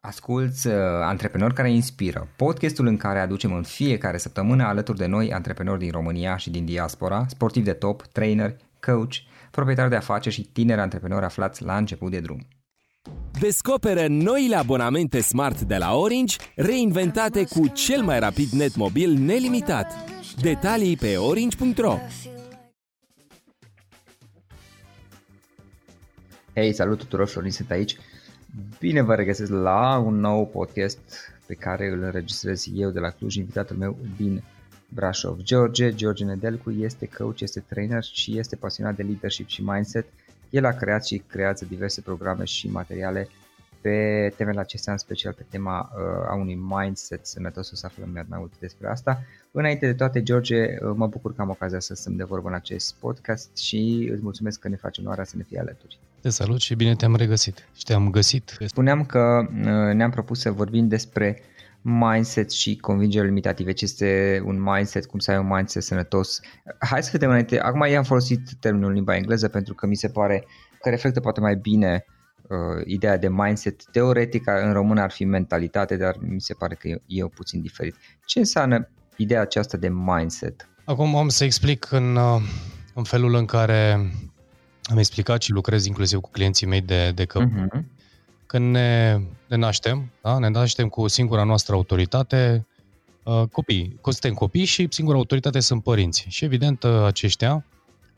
Asculți 0.00 0.66
uh, 0.66 0.74
Antreprenori 1.02 1.54
care 1.54 1.70
inspiră, 1.70 2.28
podcastul 2.36 2.86
în 2.86 2.96
care 2.96 3.18
aducem 3.18 3.52
în 3.52 3.62
fiecare 3.62 4.18
săptămână 4.18 4.64
alături 4.64 4.98
de 4.98 5.06
noi 5.06 5.32
antreprenori 5.32 5.78
din 5.78 5.90
România 5.90 6.36
și 6.36 6.50
din 6.50 6.64
diaspora, 6.64 7.26
sportivi 7.28 7.64
de 7.64 7.72
top, 7.72 8.02
trainer, 8.02 8.56
coach, 8.80 9.14
proprietari 9.50 9.90
de 9.90 9.96
afaceri 9.96 10.34
și 10.34 10.42
tineri 10.42 10.80
antreprenori 10.80 11.24
aflați 11.24 11.62
la 11.62 11.76
început 11.76 12.10
de 12.10 12.20
drum. 12.20 12.46
Descoperă 13.40 14.06
noile 14.08 14.56
abonamente 14.56 15.20
smart 15.20 15.60
de 15.60 15.76
la 15.76 15.94
Orange, 15.96 16.36
reinventate 16.56 17.44
cu 17.44 17.68
cel 17.68 18.02
mai 18.02 18.18
rapid 18.18 18.48
net 18.48 18.76
mobil 18.76 19.12
nelimitat. 19.12 19.92
Detalii 20.40 20.96
pe 20.96 21.16
orange.ro 21.16 21.98
Hei, 26.54 26.72
salut 26.72 26.98
tuturor, 26.98 27.28
Florin 27.28 27.50
sunt 27.52 27.70
aici. 27.70 27.96
Bine 28.78 29.00
vă 29.00 29.14
regăsesc 29.14 29.50
la 29.50 30.02
un 30.04 30.20
nou 30.20 30.46
podcast 30.46 30.98
pe 31.46 31.54
care 31.54 31.88
îl 31.88 32.02
înregistrez 32.02 32.66
eu 32.74 32.90
de 32.90 32.98
la 32.98 33.10
Cluj, 33.10 33.34
invitatul 33.34 33.76
meu 33.76 33.96
din 34.16 34.42
Brașov. 34.88 35.38
George, 35.42 35.94
George 35.94 36.24
Nedelcu 36.24 36.70
este 36.70 37.08
coach, 37.18 37.40
este 37.40 37.60
trainer 37.60 38.02
și 38.02 38.38
este 38.38 38.56
pasionat 38.56 38.96
de 38.96 39.02
leadership 39.02 39.46
și 39.46 39.62
mindset. 39.62 40.06
El 40.50 40.64
a 40.64 40.72
creat 40.72 41.06
și 41.06 41.22
creează 41.26 41.64
diverse 41.64 42.00
programe 42.00 42.44
și 42.44 42.68
materiale 42.70 43.28
pe 43.80 44.32
temele 44.36 44.60
acestea, 44.60 44.92
în 44.92 44.98
special 44.98 45.32
pe 45.32 45.44
tema 45.50 45.90
uh, 45.92 46.28
a 46.28 46.34
unui 46.34 46.54
mindset 46.54 47.26
sănătos, 47.26 47.70
o 47.70 47.74
să 47.74 47.86
aflăm 47.86 48.10
mai 48.12 48.38
multe 48.38 48.56
despre 48.60 48.88
asta. 48.88 49.22
Înainte 49.50 49.86
de 49.86 49.94
toate, 49.94 50.22
George, 50.22 50.64
uh, 50.64 50.92
mă 50.94 51.06
bucur 51.06 51.34
că 51.34 51.40
am 51.40 51.50
ocazia 51.50 51.80
să 51.80 51.94
stăm 51.94 52.16
de 52.16 52.24
vorbă 52.24 52.48
în 52.48 52.54
acest 52.54 52.94
podcast 52.94 53.56
și 53.56 54.08
îți 54.12 54.22
mulțumesc 54.22 54.60
că 54.60 54.68
ne 54.68 54.76
faci 54.76 54.98
onoarea 54.98 55.24
să 55.24 55.36
ne 55.36 55.42
fii 55.42 55.58
alături. 55.58 55.98
Te 56.20 56.28
salut 56.28 56.60
și 56.60 56.74
bine 56.74 56.94
te-am 56.94 57.16
regăsit 57.16 57.68
și 57.76 57.84
te-am 57.84 58.10
găsit. 58.10 58.56
Spuneam 58.66 59.04
că 59.04 59.46
uh, 59.50 59.94
ne-am 59.94 60.10
propus 60.10 60.40
să 60.40 60.50
vorbim 60.50 60.88
despre 60.88 61.42
mindset 61.82 62.50
și 62.50 62.76
convingeri 62.76 63.26
limitative, 63.26 63.72
ce 63.72 63.84
este 63.84 64.42
un 64.44 64.62
mindset, 64.62 65.06
cum 65.06 65.18
să 65.18 65.30
ai 65.30 65.38
un 65.38 65.46
mindset 65.46 65.82
sănătos. 65.82 66.40
Hai 66.78 67.02
să 67.02 67.08
vedem 67.12 67.28
înainte, 67.28 67.60
acum 67.60 67.86
i-am 67.90 68.02
folosit 68.02 68.50
termenul 68.60 68.88
în 68.88 68.94
limba 68.94 69.16
engleză 69.16 69.48
pentru 69.48 69.74
că 69.74 69.86
mi 69.86 69.96
se 69.96 70.08
pare 70.08 70.44
că 70.80 70.88
reflectă 70.88 71.20
poate 71.20 71.40
mai 71.40 71.56
bine 71.56 72.04
uh, 72.42 72.84
ideea 72.84 73.16
de 73.16 73.28
mindset. 73.28 73.84
Teoretic 73.90 74.46
în 74.46 74.72
român 74.72 74.98
ar 74.98 75.10
fi 75.10 75.24
mentalitate, 75.24 75.96
dar 75.96 76.16
mi 76.20 76.40
se 76.40 76.54
pare 76.54 76.74
că 76.74 76.88
e, 76.88 77.00
e 77.06 77.24
puțin 77.24 77.60
diferit. 77.60 77.96
Ce 78.24 78.38
înseamnă 78.38 78.88
ideea 79.16 79.40
aceasta 79.40 79.76
de 79.76 79.88
mindset? 79.88 80.68
Acum 80.84 81.16
am 81.16 81.28
să 81.28 81.44
explic 81.44 81.90
în, 81.90 82.16
uh, 82.16 82.42
în 82.94 83.04
felul 83.04 83.34
în 83.34 83.44
care 83.44 84.10
am 84.88 84.98
explicat 84.98 85.42
și 85.42 85.50
lucrez 85.50 85.84
inclusiv 85.84 86.20
cu 86.20 86.30
clienții 86.30 86.66
mei 86.66 86.80
de, 86.80 87.10
de 87.10 87.24
că 87.24 87.44
uh-huh. 87.44 87.82
când 88.46 88.70
ne, 88.70 89.20
ne 89.48 89.56
naștem, 89.56 90.12
da? 90.22 90.38
ne 90.38 90.48
naștem 90.48 90.88
cu 90.88 91.08
singura 91.08 91.42
noastră 91.42 91.74
autoritate, 91.74 92.66
uh, 93.22 93.42
copii. 93.52 93.98
Suntem 94.02 94.34
copii 94.34 94.64
și 94.64 94.86
singura 94.90 95.16
autoritate 95.16 95.60
sunt 95.60 95.82
părinți. 95.82 96.24
Și 96.28 96.44
evident 96.44 96.82
uh, 96.82 97.02
aceștia 97.04 97.64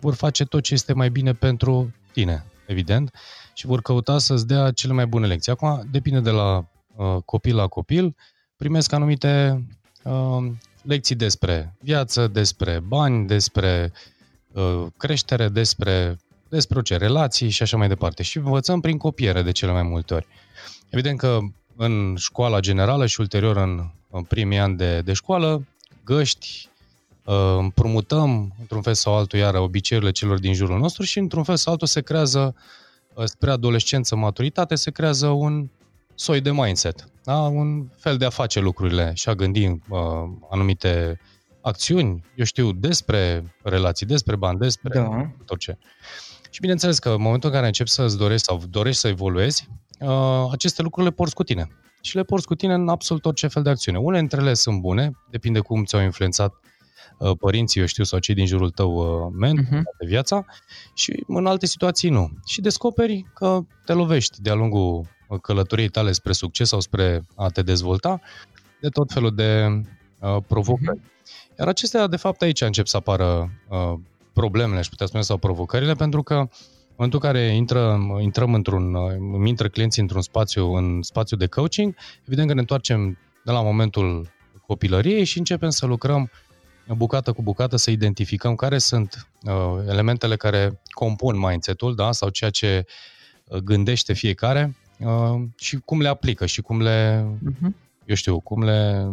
vor 0.00 0.14
face 0.14 0.44
tot 0.44 0.62
ce 0.62 0.74
este 0.74 0.92
mai 0.92 1.10
bine 1.10 1.32
pentru 1.32 1.94
tine, 2.12 2.44
evident, 2.66 3.14
și 3.54 3.66
vor 3.66 3.82
căuta 3.82 4.18
să-ți 4.18 4.46
dea 4.46 4.70
cele 4.70 4.92
mai 4.92 5.06
bune 5.06 5.26
lecții. 5.26 5.52
Acum 5.52 5.88
depinde 5.90 6.20
de 6.20 6.30
la 6.30 6.64
uh, 6.96 7.16
copil 7.24 7.56
la 7.56 7.66
copil, 7.66 8.16
primesc 8.56 8.92
anumite 8.92 9.64
uh, 10.02 10.52
lecții 10.82 11.14
despre 11.14 11.74
viață, 11.80 12.26
despre 12.26 12.80
bani, 12.86 13.26
despre 13.26 13.92
uh, 14.52 14.86
creștere, 14.96 15.48
despre 15.48 16.16
despre 16.50 16.78
orice, 16.78 16.96
relații 16.96 17.48
și 17.48 17.62
așa 17.62 17.76
mai 17.76 17.88
departe. 17.88 18.22
Și 18.22 18.36
învățăm 18.36 18.80
prin 18.80 18.98
copiere 18.98 19.42
de 19.42 19.52
cele 19.52 19.72
mai 19.72 19.82
multe 19.82 20.14
ori. 20.14 20.26
Evident 20.88 21.18
că 21.18 21.38
în 21.76 22.14
școala 22.16 22.60
generală 22.60 23.06
și 23.06 23.20
ulterior 23.20 23.56
în, 23.56 23.90
în 24.10 24.22
primii 24.22 24.58
ani 24.58 24.76
de, 24.76 25.00
de 25.00 25.12
școală, 25.12 25.66
găști, 26.04 26.68
uh, 27.24 27.34
împrumutăm 27.58 28.54
într-un 28.60 28.82
fel 28.82 28.94
sau 28.94 29.16
altul 29.16 29.38
iară 29.38 29.58
obiceiurile 29.58 30.12
celor 30.12 30.38
din 30.38 30.54
jurul 30.54 30.78
nostru 30.78 31.02
și 31.02 31.18
într-un 31.18 31.42
fel 31.42 31.56
sau 31.56 31.72
altul 31.72 31.86
se 31.86 32.00
creează 32.00 32.54
uh, 33.14 33.24
spre 33.24 33.50
adolescență, 33.50 34.16
maturitate, 34.16 34.74
se 34.74 34.90
creează 34.90 35.26
un 35.26 35.68
soi 36.14 36.40
de 36.40 36.52
mindset, 36.52 37.08
da? 37.24 37.36
un 37.36 37.88
fel 37.96 38.16
de 38.16 38.24
a 38.24 38.30
face 38.30 38.60
lucrurile 38.60 39.12
și 39.14 39.28
a 39.28 39.34
gândi 39.34 39.66
uh, 39.66 39.78
anumite 40.50 41.20
acțiuni, 41.60 42.24
eu 42.34 42.44
știu, 42.44 42.72
despre 42.72 43.54
relații, 43.62 44.06
despre 44.06 44.36
bani, 44.36 44.58
despre 44.58 44.98
da. 44.98 45.30
tot 45.44 45.58
ce. 45.58 45.78
Și 46.50 46.60
bineînțeles 46.60 46.98
că 46.98 47.08
în 47.10 47.20
momentul 47.22 47.48
în 47.48 47.54
care 47.54 47.66
începi 47.66 47.90
să-ți 47.90 48.16
dorești 48.16 48.46
sau 48.46 48.62
dorești 48.70 49.00
să 49.00 49.08
evoluezi, 49.08 49.68
uh, 50.00 50.48
aceste 50.52 50.82
lucruri 50.82 51.06
le 51.06 51.12
porți 51.12 51.34
cu 51.34 51.42
tine. 51.42 51.68
Și 52.02 52.16
le 52.16 52.22
porți 52.22 52.46
cu 52.46 52.54
tine 52.54 52.74
în 52.74 52.88
absolut 52.88 53.24
orice 53.24 53.46
fel 53.46 53.62
de 53.62 53.70
acțiune. 53.70 53.98
Unele 53.98 54.18
dintre 54.18 54.40
ele 54.40 54.54
sunt 54.54 54.80
bune, 54.80 55.10
depinde 55.30 55.58
cum 55.58 55.84
ți-au 55.84 56.02
influențat 56.02 56.54
uh, 57.18 57.30
părinții, 57.38 57.80
eu 57.80 57.86
știu, 57.86 58.04
sau 58.04 58.18
cei 58.18 58.34
din 58.34 58.46
jurul 58.46 58.70
tău 58.70 58.94
uh, 58.94 59.32
ment, 59.38 59.60
uh-huh. 59.60 59.82
de 59.98 60.06
viața, 60.06 60.44
și 60.94 61.24
în 61.26 61.46
alte 61.46 61.66
situații 61.66 62.10
nu. 62.10 62.30
Și 62.46 62.60
descoperi 62.60 63.26
că 63.34 63.60
te 63.84 63.92
lovești 63.92 64.42
de-a 64.42 64.54
lungul 64.54 65.06
călătoriei 65.42 65.88
tale 65.88 66.12
spre 66.12 66.32
succes 66.32 66.68
sau 66.68 66.80
spre 66.80 67.26
a 67.36 67.48
te 67.48 67.62
dezvolta 67.62 68.20
de 68.80 68.88
tot 68.88 69.12
felul 69.12 69.34
de 69.34 69.66
uh, 70.20 70.36
provocări. 70.46 70.98
Uh-huh. 70.98 71.58
Iar 71.58 71.68
acestea, 71.68 72.06
de 72.06 72.16
fapt, 72.16 72.42
aici 72.42 72.60
încep 72.60 72.86
să 72.86 72.96
apară 72.96 73.50
uh, 73.68 73.92
problemele, 74.32 74.78
aș 74.78 74.88
putea 74.88 75.06
spune, 75.06 75.22
sau 75.22 75.36
provocările, 75.36 75.94
pentru 75.94 76.22
că 76.22 76.34
în 76.34 76.48
momentul 76.96 77.20
în 77.22 77.32
care 77.32 77.54
intră, 77.54 77.98
intrăm 78.20 78.54
într-un, 78.54 78.96
îmi 79.34 79.48
intră 79.48 79.68
clienții 79.68 80.02
într-un 80.02 80.22
spațiu, 80.22 80.72
în 80.74 81.02
spațiu 81.02 81.36
de 81.36 81.46
coaching, 81.46 81.94
evident 82.26 82.48
că 82.48 82.54
ne 82.54 82.60
întoarcem 82.60 83.18
de 83.44 83.52
la 83.52 83.62
momentul 83.62 84.28
copilăriei 84.66 85.24
și 85.24 85.38
începem 85.38 85.70
să 85.70 85.86
lucrăm 85.86 86.30
bucată 86.94 87.32
cu 87.32 87.42
bucată 87.42 87.76
să 87.76 87.90
identificăm 87.90 88.54
care 88.54 88.78
sunt 88.78 89.28
uh, 89.42 89.84
elementele 89.88 90.36
care 90.36 90.80
compun 90.90 91.38
mindset-ul 91.38 91.94
da? 91.94 92.12
sau 92.12 92.28
ceea 92.28 92.50
ce 92.50 92.86
uh, 93.44 93.58
gândește 93.58 94.12
fiecare 94.12 94.76
uh, 94.98 95.42
și 95.56 95.76
cum 95.76 96.00
le 96.00 96.08
aplică 96.08 96.46
și 96.46 96.60
cum 96.60 96.82
le, 96.82 97.26
uh-huh. 97.36 97.70
eu 98.04 98.14
știu, 98.14 98.40
cum 98.40 98.62
le 98.62 99.08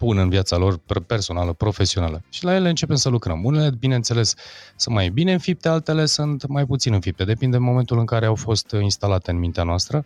pun 0.00 0.18
în 0.18 0.28
viața 0.28 0.56
lor 0.56 0.80
personală, 1.06 1.52
profesională. 1.52 2.22
Și 2.30 2.44
la 2.44 2.54
ele 2.54 2.68
începem 2.68 2.96
să 2.96 3.08
lucrăm. 3.08 3.44
Unele, 3.44 3.70
bineînțeles, 3.78 4.34
sunt 4.76 4.94
mai 4.94 5.08
bine 5.08 5.32
înfipte, 5.32 5.68
altele 5.68 6.06
sunt 6.06 6.46
mai 6.46 6.66
puțin 6.66 6.92
înfipte. 6.92 7.24
Depinde 7.24 7.56
de 7.56 7.62
momentul 7.62 7.98
în 7.98 8.04
care 8.04 8.26
au 8.26 8.34
fost 8.34 8.76
instalate 8.80 9.30
în 9.30 9.38
mintea 9.38 9.62
noastră. 9.62 10.04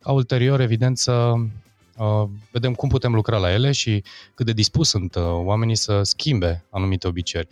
Ca 0.00 0.12
ulterior, 0.12 0.60
evident, 0.60 0.98
să 0.98 1.32
uh, 1.96 2.24
vedem 2.50 2.74
cum 2.74 2.88
putem 2.88 3.14
lucra 3.14 3.38
la 3.38 3.52
ele 3.52 3.72
și 3.72 4.02
cât 4.34 4.46
de 4.46 4.52
dispus 4.52 4.88
sunt 4.88 5.14
uh, 5.14 5.22
oamenii 5.24 5.76
să 5.76 6.02
schimbe 6.02 6.64
anumite 6.70 7.06
obiceiuri. 7.06 7.48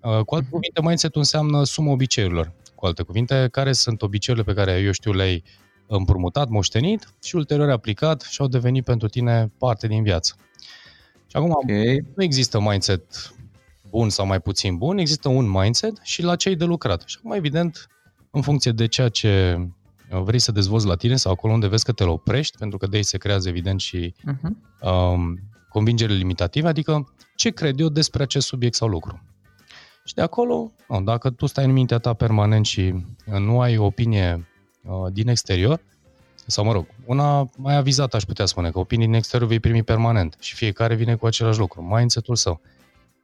Uh, 0.00 0.20
cu 0.20 0.34
alte 0.34 0.48
cuvinte, 0.50 0.80
mindset 0.82 1.16
înseamnă 1.16 1.64
suma 1.64 1.90
obiceiurilor. 1.90 2.52
Cu 2.74 2.86
alte 2.86 3.02
cuvinte, 3.02 3.48
care 3.50 3.72
sunt 3.72 4.02
obiceiurile 4.02 4.52
pe 4.52 4.60
care 4.60 4.80
eu 4.80 4.92
știu 4.92 5.12
le-ai 5.12 5.44
împrumutat, 5.86 6.48
moștenit 6.48 7.14
și 7.22 7.36
ulterior 7.36 7.70
aplicat 7.70 8.20
și 8.20 8.40
au 8.40 8.46
devenit 8.46 8.84
pentru 8.84 9.08
tine 9.08 9.52
parte 9.58 9.86
din 9.86 10.02
viață. 10.02 10.34
Și 11.34 11.40
acum 11.40 11.50
okay. 11.50 12.04
nu 12.14 12.22
există 12.22 12.60
mindset 12.60 13.34
bun 13.88 14.08
sau 14.08 14.26
mai 14.26 14.40
puțin 14.40 14.76
bun, 14.76 14.98
există 14.98 15.28
un 15.28 15.50
mindset 15.50 15.98
și 16.02 16.22
la 16.22 16.36
ce 16.36 16.48
ai 16.48 16.54
de 16.54 16.64
lucrat. 16.64 17.02
Și 17.06 17.16
acum, 17.18 17.32
evident, 17.32 17.86
în 18.30 18.42
funcție 18.42 18.72
de 18.72 18.86
ceea 18.86 19.08
ce 19.08 19.58
vrei 20.08 20.38
să 20.38 20.52
dezvolți 20.52 20.86
la 20.86 20.94
tine 20.94 21.16
sau 21.16 21.32
acolo 21.32 21.52
unde 21.52 21.66
vezi 21.66 21.84
că 21.84 21.92
te 21.92 22.04
oprești, 22.04 22.58
pentru 22.58 22.78
că 22.78 22.86
de 22.86 22.96
aici 22.96 23.04
se 23.04 23.18
creează, 23.18 23.48
evident, 23.48 23.80
și 23.80 24.14
uh-huh. 24.18 24.50
um, 24.90 25.38
convingerile 25.68 26.18
limitative, 26.18 26.68
adică 26.68 27.14
ce 27.36 27.50
cred 27.50 27.80
eu 27.80 27.88
despre 27.88 28.22
acest 28.22 28.46
subiect 28.46 28.74
sau 28.74 28.88
lucru. 28.88 29.22
Și 30.04 30.14
de 30.14 30.22
acolo, 30.22 30.72
no, 30.88 31.00
dacă 31.00 31.30
tu 31.30 31.46
stai 31.46 31.64
în 31.64 31.72
mintea 31.72 31.98
ta 31.98 32.12
permanent 32.12 32.66
și 32.66 32.94
nu 33.38 33.60
ai 33.60 33.76
o 33.76 33.84
opinie 33.84 34.48
uh, 34.82 35.12
din 35.12 35.28
exterior, 35.28 35.80
sau 36.46 36.64
mă 36.64 36.72
rog, 36.72 36.86
una 37.04 37.50
mai 37.56 37.76
avizată 37.76 38.16
aș 38.16 38.22
putea 38.22 38.46
spune, 38.46 38.70
că 38.70 38.78
opinii 38.78 39.06
din 39.06 39.14
exterior 39.14 39.48
vei 39.48 39.60
primi 39.60 39.82
permanent 39.82 40.36
și 40.40 40.54
fiecare 40.54 40.94
vine 40.94 41.14
cu 41.14 41.26
același 41.26 41.58
lucru, 41.58 41.82
mindset-ul 41.82 42.36
său. 42.36 42.60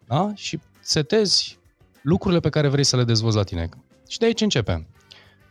Da? 0.07 0.33
Și 0.35 0.61
setezi 0.81 1.59
lucrurile 2.03 2.41
pe 2.41 2.49
care 2.49 2.69
vrei 2.69 2.85
să 2.85 2.97
le 2.97 3.05
dezvolți 3.05 3.37
la 3.37 3.43
tine. 3.43 3.69
Și 4.09 4.19
de 4.19 4.25
aici 4.25 4.41
începem. 4.41 4.87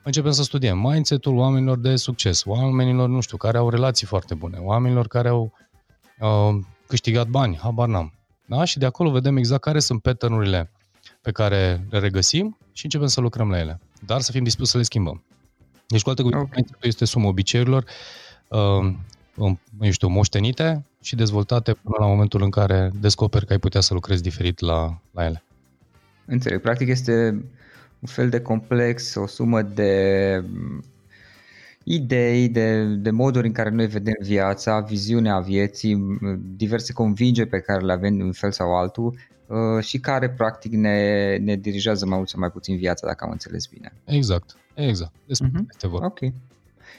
Începem 0.04 0.32
să 0.32 0.44
studiem 0.44 0.80
mindset-ul 0.80 1.36
oamenilor 1.36 1.78
de 1.78 1.96
succes, 1.96 2.46
oamenilor, 2.46 3.10
nu 3.10 3.20
știu, 3.20 3.38
care 3.38 3.58
au 3.58 3.70
relații 3.70 4.08
foarte 4.08 4.34
bune, 4.34 4.58
oamenilor 4.58 5.08
care 5.08 5.28
au 5.28 5.54
uh, 6.20 6.60
câștigat 6.88 7.28
bani, 7.28 7.58
habar 7.58 7.88
n-am. 7.88 8.14
Da? 8.46 8.64
Și 8.64 8.78
de 8.78 8.86
acolo 8.86 9.12
vedem 9.12 9.38
exact 9.38 9.62
care 9.62 9.80
sunt 9.80 10.02
pattern 10.02 10.68
pe 11.22 11.32
care 11.32 11.86
le 11.90 12.00
regăsim 12.00 12.58
și 12.72 12.86
începem 12.86 13.08
să 13.08 13.22
lucrăm 13.22 13.50
la 13.50 13.60
ele. 13.60 13.80
Dar 14.06 14.22
să 14.22 14.32
fim 14.32 14.44
dispuși 14.44 14.72
să 14.72 14.78
le 14.78 14.84
schimbăm. 14.84 15.24
Deci, 15.90 16.02
cu 16.02 16.10
alte 16.10 16.22
cuvinte, 16.22 16.46
okay. 16.46 16.66
este 16.82 17.06
suma 17.06 17.28
obiceiurilor, 17.28 17.84
uh, 18.48 18.94
eu 19.82 19.92
știu, 19.92 20.08
moștenite 20.08 20.86
și 21.02 21.16
dezvoltate 21.16 21.74
până 21.74 21.96
la 22.00 22.06
momentul 22.06 22.42
în 22.42 22.50
care 22.50 22.92
descoperi 23.00 23.46
că 23.46 23.54
ai 23.54 23.60
putea 23.60 23.82
să 23.82 23.94
lucrezi 23.94 24.22
diferit 24.22 24.60
la, 24.60 25.02
la 25.12 25.26
ele. 25.26 25.44
Înțeleg. 26.26 26.62
Practic 26.62 26.88
este 26.88 27.46
un 28.00 28.08
fel 28.08 28.30
de 28.30 28.42
complex, 28.42 29.16
o 29.16 29.28
sumă 29.28 29.62
de 29.62 30.44
idei, 31.84 32.50
de, 32.50 32.84
de 32.84 33.10
moduri 33.10 33.48
în 33.48 33.54
care 33.54 33.70
noi 33.70 33.88
vedem 33.88 34.16
viața, 34.20 34.80
viziunea 34.80 35.40
vieții, 35.40 36.18
diverse 36.56 36.94
convingeri 36.94 37.50
pe 37.50 37.60
care 37.60 37.86
le 37.86 37.92
avem 37.92 38.20
în 38.20 38.32
fel 38.32 38.52
sau 38.52 38.78
altul 38.78 39.16
uh, 39.48 39.84
și 39.84 40.00
care 40.00 40.30
practic 40.30 40.74
ne, 40.74 41.38
ne 41.38 41.56
dirigează 41.56 42.06
mai 42.06 42.18
mult 42.18 42.30
sau 42.30 42.40
mai 42.40 42.50
puțin 42.50 42.78
viața, 42.78 43.08
dacă 43.08 43.24
am 43.24 43.32
înțeles 43.32 43.66
bine. 43.66 43.94
Exact, 44.06 44.58
exact. 44.74 45.14
Despre 45.26 45.48
uh-huh. 45.48 45.66
este 45.70 45.88
vorba. 45.88 46.06
Ok. 46.06 46.20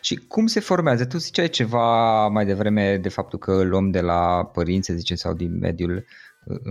Și 0.00 0.16
cum 0.16 0.46
se 0.46 0.60
formează? 0.60 1.04
Tu 1.04 1.18
ziceai 1.18 1.48
ceva 1.48 2.28
mai 2.28 2.46
devreme 2.46 2.96
de 2.96 3.08
faptul 3.08 3.38
că 3.38 3.52
îl 3.52 3.68
luăm 3.68 3.90
de 3.90 4.00
la 4.00 4.50
părinți, 4.52 4.92
zice, 4.92 5.14
sau 5.14 5.34
din 5.34 5.58
mediul 5.58 6.04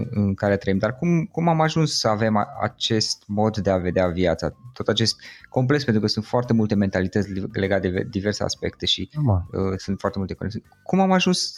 în 0.10 0.34
care 0.34 0.58
trăim, 0.58 0.78
dar 0.78 0.96
cum, 0.96 1.26
cum 1.26 1.48
am 1.48 1.62
ajuns 1.62 1.98
să 1.98 2.08
avem 2.08 2.48
acest 2.62 3.24
mod 3.28 3.58
de 3.58 3.70
a 3.70 3.78
vedea 3.78 4.08
viața, 4.08 4.56
tot 4.74 4.88
acest 4.88 5.16
complex, 5.50 5.84
pentru 5.84 6.02
că 6.02 6.08
sunt 6.08 6.26
foarte 6.26 6.54
multe 6.54 6.76
mentalități 6.76 7.30
legate 7.52 7.90
de 7.90 8.08
diverse 8.10 8.44
aspecte 8.44 8.86
și 8.86 9.10
uh, 9.16 9.78
sunt 9.78 10.00
foarte 10.00 10.18
multe 10.18 10.34
conexiuni. 10.34 10.66
Cum 10.84 11.00
am 11.00 11.12
ajuns 11.12 11.54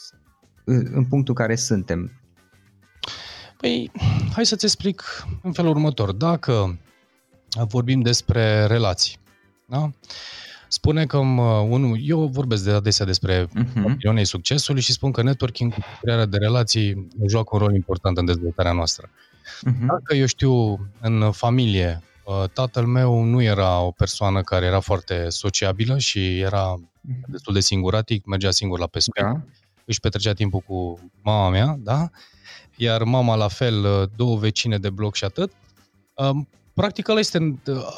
uh, 0.65 0.81
în 0.91 1.05
punctul 1.05 1.33
care 1.33 1.55
suntem? 1.55 2.21
Păi, 3.57 3.91
hai 4.33 4.45
să-ți 4.45 4.65
explic 4.65 5.03
în 5.41 5.51
felul 5.51 5.71
următor. 5.71 6.11
Dacă 6.11 6.79
vorbim 7.67 8.01
despre 8.01 8.65
relații, 8.65 9.17
da? 9.67 9.89
Spune 10.73 11.05
că 11.05 11.17
unul, 11.17 11.97
eu 12.01 12.25
vorbesc 12.25 12.63
de 12.63 12.71
adesea 12.71 13.05
despre 13.05 13.45
uh-huh. 13.45 14.21
succesului 14.21 14.81
și 14.81 14.91
spun 14.91 15.11
că 15.11 15.21
networking 15.21 15.73
cu 15.73 15.79
crearea 16.01 16.25
de 16.25 16.37
relații 16.37 17.07
joacă 17.27 17.49
un 17.51 17.59
rol 17.59 17.75
important 17.75 18.17
în 18.17 18.25
dezvoltarea 18.25 18.71
noastră. 18.71 19.09
Uh-huh. 19.09 19.85
Dacă 19.87 20.15
eu 20.15 20.25
știu, 20.25 20.79
în 21.01 21.31
familie, 21.31 22.03
uh, 22.25 22.49
tatăl 22.53 22.85
meu 22.85 23.23
nu 23.23 23.41
era 23.41 23.79
o 23.79 23.91
persoană 23.91 24.41
care 24.41 24.65
era 24.65 24.79
foarte 24.79 25.29
sociabilă 25.29 25.97
și 25.97 26.39
era 26.39 26.75
uh-huh. 26.75 27.27
destul 27.27 27.53
de 27.53 27.59
singuratic, 27.59 28.25
mergea 28.25 28.51
singur 28.51 28.79
la 28.79 28.87
pescuit, 28.87 29.25
da. 29.25 29.41
își 29.85 29.99
petrecea 29.99 30.33
timpul 30.33 30.59
cu 30.59 30.99
mama 31.21 31.49
mea, 31.49 31.75
da? 31.79 32.09
Iar 32.75 33.03
mama 33.03 33.35
la 33.35 33.47
fel, 33.47 33.83
uh, 33.83 34.03
două 34.15 34.37
vecine 34.37 34.77
de 34.77 34.89
bloc 34.89 35.15
și 35.15 35.23
atât. 35.23 35.51
Um, 36.81 36.87
practic 36.87 37.07
ăla 37.07 37.19
este, 37.19 37.37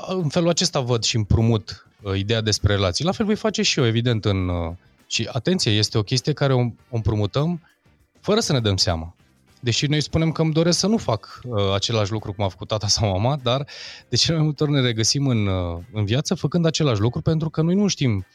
în 0.08 0.30
felul 0.30 0.50
acesta 0.50 0.80
văd 0.80 1.04
și 1.04 1.16
împrumut 1.16 1.88
uh, 2.02 2.18
ideea 2.18 2.42
despre 2.42 2.74
relații. 2.74 3.06
La 3.06 3.12
fel 3.12 3.26
voi 3.26 3.36
face 3.36 3.62
și 3.62 3.80
eu, 3.80 3.86
evident, 3.86 4.26
în... 4.26 4.48
Uh, 4.48 4.74
și 5.08 5.30
atenție, 5.32 5.72
este 5.72 5.98
o 5.98 6.04
chestie 6.04 6.34
care 6.34 6.54
o, 6.54 6.60
o 6.60 6.96
împrumutăm 6.96 7.62
fără 8.20 8.40
să 8.40 8.54
ne 8.54 8.60
dăm 8.60 8.78
seama. 8.78 9.16
Deși 9.60 9.88
noi 9.88 10.02
spunem 10.02 10.32
că 10.32 10.42
îmi 10.42 10.54
doresc 10.54 10.80
să 10.80 10.88
nu 10.88 10.98
fac 10.98 11.40
uh, 11.44 11.74
același 11.74 12.12
lucru 12.12 12.34
cum 12.34 12.46
a 12.46 12.48
făcut 12.48 12.68
tata 12.68 12.88
sau 12.88 13.10
mama, 13.10 13.40
dar 13.44 13.68
de 14.10 14.16
cele 14.16 14.36
mai 14.36 14.46
multe 14.46 14.64
ori 14.64 14.72
ne 14.72 14.82
regăsim 14.82 15.28
în, 15.28 15.48
uh, 15.48 15.80
în 15.94 16.06
viață 16.06 16.36
făcând 16.36 16.66
același 16.66 17.02
lucru 17.02 17.22
pentru 17.22 17.50
că 17.50 17.62
noi 17.62 17.76
nu 17.76 17.88
știm 17.88 18.26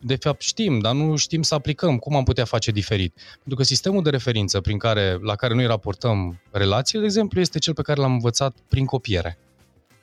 de 0.00 0.16
fapt 0.16 0.40
știm, 0.40 0.78
dar 0.78 0.94
nu 0.94 1.16
știm 1.16 1.42
să 1.42 1.54
aplicăm 1.54 1.98
cum 1.98 2.16
am 2.16 2.24
putea 2.24 2.44
face 2.44 2.70
diferit. 2.70 3.14
Pentru 3.34 3.54
că 3.54 3.62
sistemul 3.62 4.02
de 4.02 4.10
referință 4.10 4.60
prin 4.60 4.78
care, 4.78 5.18
la 5.22 5.34
care 5.34 5.54
noi 5.54 5.66
raportăm 5.66 6.40
relațiile, 6.50 7.00
de 7.00 7.06
exemplu, 7.06 7.40
este 7.40 7.58
cel 7.58 7.74
pe 7.74 7.82
care 7.82 8.00
l-am 8.00 8.12
învățat 8.12 8.54
prin 8.68 8.84
copiere. 8.84 9.38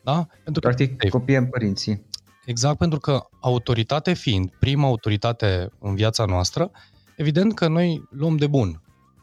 Da? 0.04 0.28
Pentru 0.44 0.62
că, 0.62 0.68
Practic, 0.68 1.10
copiem 1.10 1.48
părinții. 1.50 2.06
Exact, 2.46 2.78
pentru 2.78 3.00
că 3.00 3.28
autoritate 3.40 4.14
fiind 4.14 4.50
prima 4.60 4.88
autoritate 4.88 5.70
în 5.80 5.96
viața 5.96 6.26
noastră, 6.26 6.72
evident 7.16 7.54
că 7.54 7.68
noi 7.68 8.04
luăm 8.10 8.38
de 8.38 8.48
bun, 8.48 8.82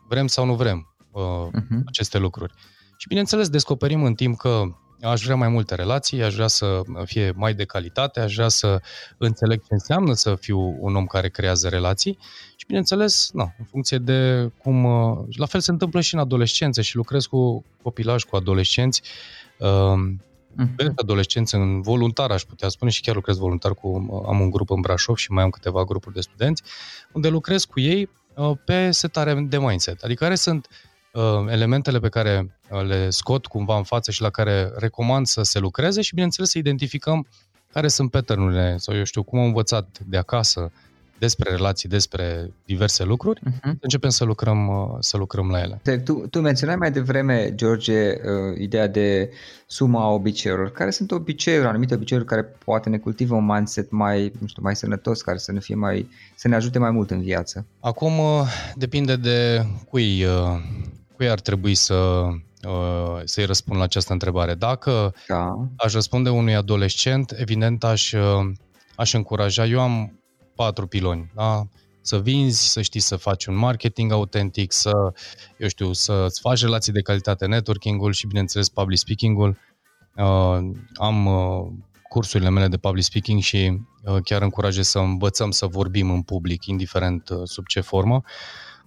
vrem 0.08 0.26
sau 0.26 0.44
nu 0.44 0.54
vrem 0.54 0.94
uh, 1.10 1.22
uh-huh. 1.52 1.84
aceste 1.86 2.18
lucruri. 2.18 2.52
Și 2.96 3.08
bineînțeles, 3.08 3.48
descoperim 3.48 4.04
în 4.04 4.14
timp 4.14 4.38
că 4.38 4.62
aș 5.02 5.22
vrea 5.22 5.36
mai 5.36 5.48
multe 5.48 5.74
relații, 5.74 6.22
aș 6.22 6.34
vrea 6.34 6.46
să 6.46 6.82
fie 7.04 7.32
mai 7.36 7.54
de 7.54 7.64
calitate, 7.64 8.20
aș 8.20 8.34
vrea 8.34 8.48
să 8.48 8.80
înțeleg 9.18 9.60
ce 9.60 9.66
înseamnă 9.68 10.12
să 10.12 10.34
fiu 10.34 10.76
un 10.80 10.96
om 10.96 11.06
care 11.06 11.28
creează 11.28 11.68
relații 11.68 12.18
și, 12.56 12.66
bineînțeles, 12.66 13.30
na, 13.32 13.54
în 13.58 13.64
funcție 13.64 13.98
de 13.98 14.50
cum... 14.62 14.84
Uh, 14.84 15.18
la 15.36 15.46
fel 15.46 15.60
se 15.60 15.70
întâmplă 15.70 16.00
și 16.00 16.14
în 16.14 16.20
adolescență 16.20 16.80
și 16.80 16.96
lucrez 16.96 17.26
cu 17.26 17.64
copilași, 17.82 18.26
cu 18.26 18.36
adolescenți, 18.36 19.02
uh, 19.58 20.14
uh-huh. 20.58 20.94
adolescenți 20.94 21.54
în 21.54 21.80
voluntar, 21.80 22.30
aș 22.30 22.42
putea 22.42 22.68
spune, 22.68 22.90
și 22.90 23.00
chiar 23.00 23.14
lucrez 23.14 23.36
voluntar 23.36 23.74
cu, 23.74 23.88
am 24.28 24.40
un 24.40 24.50
grup 24.50 24.70
în 24.70 24.80
Brașov 24.80 25.16
și 25.16 25.32
mai 25.32 25.42
am 25.42 25.50
câteva 25.50 25.84
grupuri 25.84 26.14
de 26.14 26.20
studenți, 26.20 26.62
unde 27.12 27.28
lucrez 27.28 27.64
cu 27.64 27.80
ei 27.80 28.10
uh, 28.34 28.50
pe 28.64 28.90
setare 28.90 29.34
de 29.34 29.58
mindset, 29.58 30.02
adică 30.02 30.24
care 30.24 30.34
sunt 30.34 30.68
uh, 31.12 31.22
elementele 31.48 31.98
pe 31.98 32.08
care 32.08 32.58
uh, 32.70 32.82
le 32.82 33.10
scot 33.10 33.46
cumva 33.46 33.76
în 33.76 33.82
față 33.82 34.10
și 34.10 34.22
la 34.22 34.30
care 34.30 34.72
recomand 34.76 35.26
să 35.26 35.42
se 35.42 35.58
lucreze 35.58 36.00
și, 36.00 36.14
bineînțeles, 36.14 36.50
să 36.50 36.58
identificăm 36.58 37.26
care 37.72 37.88
sunt 37.88 38.10
pattern 38.10 38.76
sau, 38.76 38.96
eu 38.96 39.04
știu, 39.04 39.22
cum 39.22 39.38
am 39.38 39.44
învățat 39.44 39.98
de 40.06 40.16
acasă 40.16 40.72
despre 41.18 41.50
relații, 41.50 41.88
despre 41.88 42.50
diverse 42.64 43.04
lucruri, 43.04 43.40
uh-huh. 43.40 43.72
începem 43.80 44.10
să 44.10 44.24
lucrăm, 44.24 44.68
uh, 44.68 44.96
să 44.98 45.16
lucrăm 45.16 45.50
la 45.50 45.60
ele. 45.60 45.80
Tu, 46.04 46.12
tu 46.12 46.40
menționai 46.40 46.76
mai 46.76 46.90
devreme, 46.90 47.54
George, 47.54 48.08
uh, 48.10 48.58
ideea 48.58 48.86
de 48.86 49.30
suma 49.66 50.08
obiceiurilor. 50.08 50.70
Care 50.70 50.90
sunt 50.90 51.10
obiceiuri, 51.10 51.66
anumite 51.66 51.94
obiceiuri 51.94 52.26
care 52.26 52.42
poate 52.42 52.88
ne 52.88 52.98
cultivă 52.98 53.34
un 53.34 53.44
mindset 53.44 53.90
mai, 53.90 54.32
nu 54.38 54.46
știu, 54.46 54.62
mai 54.62 54.76
sănătos, 54.76 55.22
care 55.22 55.38
să 55.38 55.52
ne, 55.52 55.60
fie 55.60 55.74
mai, 55.74 56.08
să 56.34 56.48
ne 56.48 56.54
ajute 56.54 56.78
mai 56.78 56.90
mult 56.90 57.10
în 57.10 57.20
viață? 57.20 57.66
Acum 57.80 58.18
uh, 58.18 58.42
depinde 58.74 59.16
de 59.16 59.66
cui, 59.88 60.24
cui 61.16 61.30
ar 61.30 61.40
trebui 61.40 61.74
să, 61.74 62.28
să-i 63.24 63.44
răspund 63.44 63.78
la 63.78 63.84
această 63.84 64.12
întrebare. 64.12 64.54
Dacă 64.54 65.14
da. 65.26 65.68
aș 65.76 65.92
răspunde 65.92 66.28
unui 66.28 66.54
adolescent, 66.54 67.34
evident 67.36 67.84
aș, 67.84 68.14
aș 68.96 69.12
încuraja. 69.12 69.66
Eu 69.66 69.80
am 69.80 70.17
patru 70.58 70.86
piloni, 70.86 71.30
da? 71.34 71.66
Să 72.00 72.20
vinzi, 72.20 72.68
să 72.68 72.82
știi 72.82 73.00
să 73.00 73.16
faci 73.16 73.46
un 73.46 73.54
marketing 73.54 74.12
autentic, 74.12 74.72
să, 74.72 74.92
eu 75.58 75.68
știu, 75.68 75.92
să-ți 75.92 76.40
faci 76.40 76.60
relații 76.60 76.92
de 76.92 77.00
calitate, 77.00 77.46
networking-ul 77.46 78.12
și, 78.12 78.26
bineînțeles, 78.26 78.68
public 78.68 78.98
speaking-ul. 78.98 79.58
Uh, 80.16 80.58
am 80.94 81.26
uh, 81.26 81.66
cursurile 82.08 82.50
mele 82.50 82.68
de 82.68 82.76
public 82.76 83.04
speaking 83.04 83.40
și 83.40 83.80
uh, 84.04 84.16
chiar 84.24 84.42
încurajez 84.42 84.88
să 84.88 84.98
învățăm 84.98 85.50
să 85.50 85.66
vorbim 85.66 86.10
în 86.10 86.22
public, 86.22 86.66
indiferent 86.66 87.28
uh, 87.28 87.40
sub 87.44 87.66
ce 87.66 87.80
formă. 87.80 88.22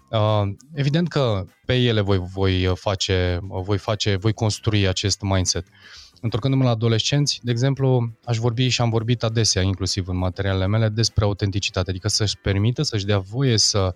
Uh, 0.10 0.42
evident 0.74 1.08
că 1.08 1.46
pe 1.66 1.76
ele 1.76 2.02
voi, 2.02 2.18
voi 2.18 2.72
face, 2.76 3.40
voi 3.42 3.78
face, 3.78 4.16
voi 4.16 4.34
construi 4.34 4.88
acest 4.88 5.22
mindset. 5.22 5.68
Uh, 5.68 6.01
Întorcându-mă 6.22 6.64
la 6.64 6.70
adolescenți, 6.70 7.40
de 7.44 7.52
exemplu, 7.52 8.12
aș 8.26 8.38
vorbi 8.38 8.68
și 8.68 8.82
am 8.82 8.90
vorbit 8.90 9.24
adesea, 9.24 9.62
inclusiv 9.62 10.08
în 10.08 10.18
materialele 10.18 10.68
mele, 10.68 10.90
despre 10.90 11.24
autenticitate, 11.24 11.90
adică 11.90 12.08
să-și 12.08 12.38
permită, 12.38 12.82
să-și 12.82 13.06
dea 13.06 13.20
voie 13.20 13.58
să 13.58 13.94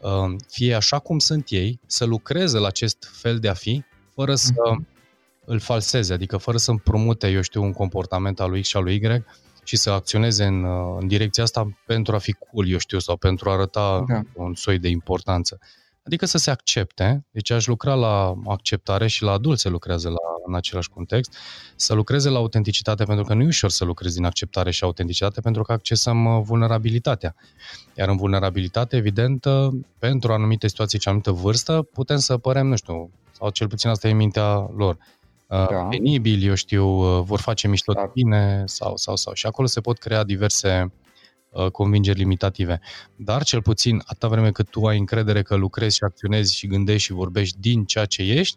uh, 0.00 0.36
fie 0.48 0.74
așa 0.74 0.98
cum 0.98 1.18
sunt 1.18 1.48
ei, 1.48 1.80
să 1.86 2.04
lucreze 2.04 2.58
la 2.58 2.66
acest 2.66 3.10
fel 3.12 3.38
de 3.38 3.48
a 3.48 3.54
fi, 3.54 3.84
fără 4.14 4.34
să 4.34 4.52
uh-huh. 4.52 4.84
îl 5.44 5.58
falseze, 5.58 6.12
adică 6.12 6.36
fără 6.36 6.56
să 6.56 6.70
împrumute, 6.70 7.28
eu 7.28 7.40
știu, 7.40 7.62
un 7.62 7.72
comportament 7.72 8.40
al 8.40 8.50
lui 8.50 8.60
X 8.60 8.68
și 8.68 8.76
al 8.76 8.82
lui 8.82 8.94
Y 8.94 9.24
și 9.64 9.76
să 9.76 9.90
acționeze 9.90 10.44
în, 10.44 10.64
uh, 10.64 10.96
în 11.00 11.06
direcția 11.06 11.42
asta 11.42 11.78
pentru 11.86 12.14
a 12.14 12.18
fi 12.18 12.32
cool, 12.32 12.68
eu 12.68 12.78
știu, 12.78 12.98
sau 12.98 13.16
pentru 13.16 13.50
a 13.50 13.52
arăta 13.52 14.04
da. 14.08 14.20
un 14.34 14.54
soi 14.54 14.78
de 14.78 14.88
importanță. 14.88 15.58
Adică 16.02 16.26
să 16.26 16.38
se 16.38 16.50
accepte, 16.50 17.26
deci 17.30 17.50
aș 17.50 17.66
lucra 17.66 17.94
la 17.94 18.34
acceptare 18.46 19.06
și 19.06 19.22
la 19.22 19.32
adulți 19.32 19.62
se 19.62 19.68
lucrează 19.68 20.08
la, 20.08 20.16
în 20.46 20.54
același 20.54 20.88
context, 20.88 21.34
să 21.76 21.94
lucreze 21.94 22.28
la 22.28 22.38
autenticitate, 22.38 23.04
pentru 23.04 23.24
că 23.24 23.34
nu 23.34 23.42
e 23.42 23.46
ușor 23.46 23.70
să 23.70 23.84
lucrezi 23.84 24.14
din 24.14 24.24
acceptare 24.24 24.70
și 24.70 24.84
autenticitate, 24.84 25.40
pentru 25.40 25.62
că 25.62 25.72
accesăm 25.72 26.24
uh, 26.24 26.42
vulnerabilitatea. 26.44 27.34
Iar 27.94 28.08
în 28.08 28.16
vulnerabilitate, 28.16 28.96
evident, 28.96 29.44
uh, 29.44 29.68
pentru 29.98 30.32
anumite 30.32 30.68
situații 30.68 31.00
și 31.00 31.08
anumită 31.08 31.30
vârstă, 31.30 31.88
putem 31.92 32.16
să 32.16 32.36
părem, 32.36 32.66
nu 32.66 32.76
știu, 32.76 33.10
sau 33.30 33.50
cel 33.50 33.68
puțin 33.68 33.90
asta 33.90 34.08
e 34.08 34.12
mintea 34.12 34.70
lor, 34.76 34.94
uh, 35.46 35.68
da. 35.70 35.86
penibili, 35.90 36.46
eu 36.46 36.54
știu, 36.54 36.86
vor 37.22 37.40
face 37.40 37.68
mișto 37.68 37.92
de 37.92 38.10
bine 38.12 38.62
sau, 38.66 38.96
sau, 38.96 39.16
sau. 39.16 39.32
Și 39.32 39.46
acolo 39.46 39.66
se 39.66 39.80
pot 39.80 39.98
crea 39.98 40.24
diverse 40.24 40.92
Uh, 40.92 41.09
convingeri 41.72 42.18
limitative. 42.18 42.80
Dar, 43.16 43.42
cel 43.42 43.62
puțin, 43.62 44.02
atâta 44.04 44.28
vreme 44.28 44.50
cât 44.50 44.68
tu 44.68 44.86
ai 44.86 44.98
încredere 44.98 45.42
că 45.42 45.54
lucrezi 45.54 45.96
și 45.96 46.04
acționezi 46.04 46.54
și 46.54 46.66
gândești 46.66 47.02
și 47.02 47.12
vorbești 47.12 47.58
din 47.60 47.84
ceea 47.84 48.04
ce 48.04 48.22
ești, 48.22 48.56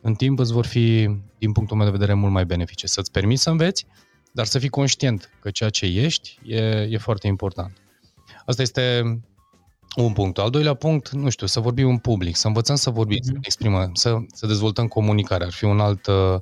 în 0.00 0.14
timp 0.14 0.38
îți 0.38 0.52
vor 0.52 0.66
fi, 0.66 1.10
din 1.38 1.52
punctul 1.52 1.76
meu 1.76 1.86
de 1.86 1.92
vedere, 1.92 2.14
mult 2.14 2.32
mai 2.32 2.44
benefice. 2.44 2.86
Să-ți 2.86 3.10
permiți 3.10 3.42
să 3.42 3.50
înveți, 3.50 3.86
dar 4.32 4.46
să 4.46 4.58
fii 4.58 4.68
conștient 4.68 5.30
că 5.40 5.50
ceea 5.50 5.70
ce 5.70 5.86
ești 5.86 6.38
e, 6.44 6.60
e 6.90 6.98
foarte 6.98 7.26
important. 7.26 7.76
Asta 8.46 8.62
este 8.62 9.02
un 9.96 10.12
punct. 10.12 10.38
Al 10.38 10.50
doilea 10.50 10.74
punct, 10.74 11.10
nu 11.10 11.28
știu, 11.28 11.46
să 11.46 11.60
vorbim 11.60 11.88
în 11.88 11.98
public, 11.98 12.36
să 12.36 12.46
învățăm 12.46 12.76
să 12.76 12.90
vorbim, 12.90 13.18
mm-hmm. 13.18 13.26
să 13.26 13.32
mhm. 13.32 13.40
exprimăm, 13.44 13.94
să, 13.94 14.16
să 14.32 14.46
dezvoltăm 14.46 14.86
comunicarea. 14.86 15.46
Ar 15.46 15.52
fi 15.52 15.64
un 15.64 15.80
alt, 15.80 16.06
uh, 16.06 16.38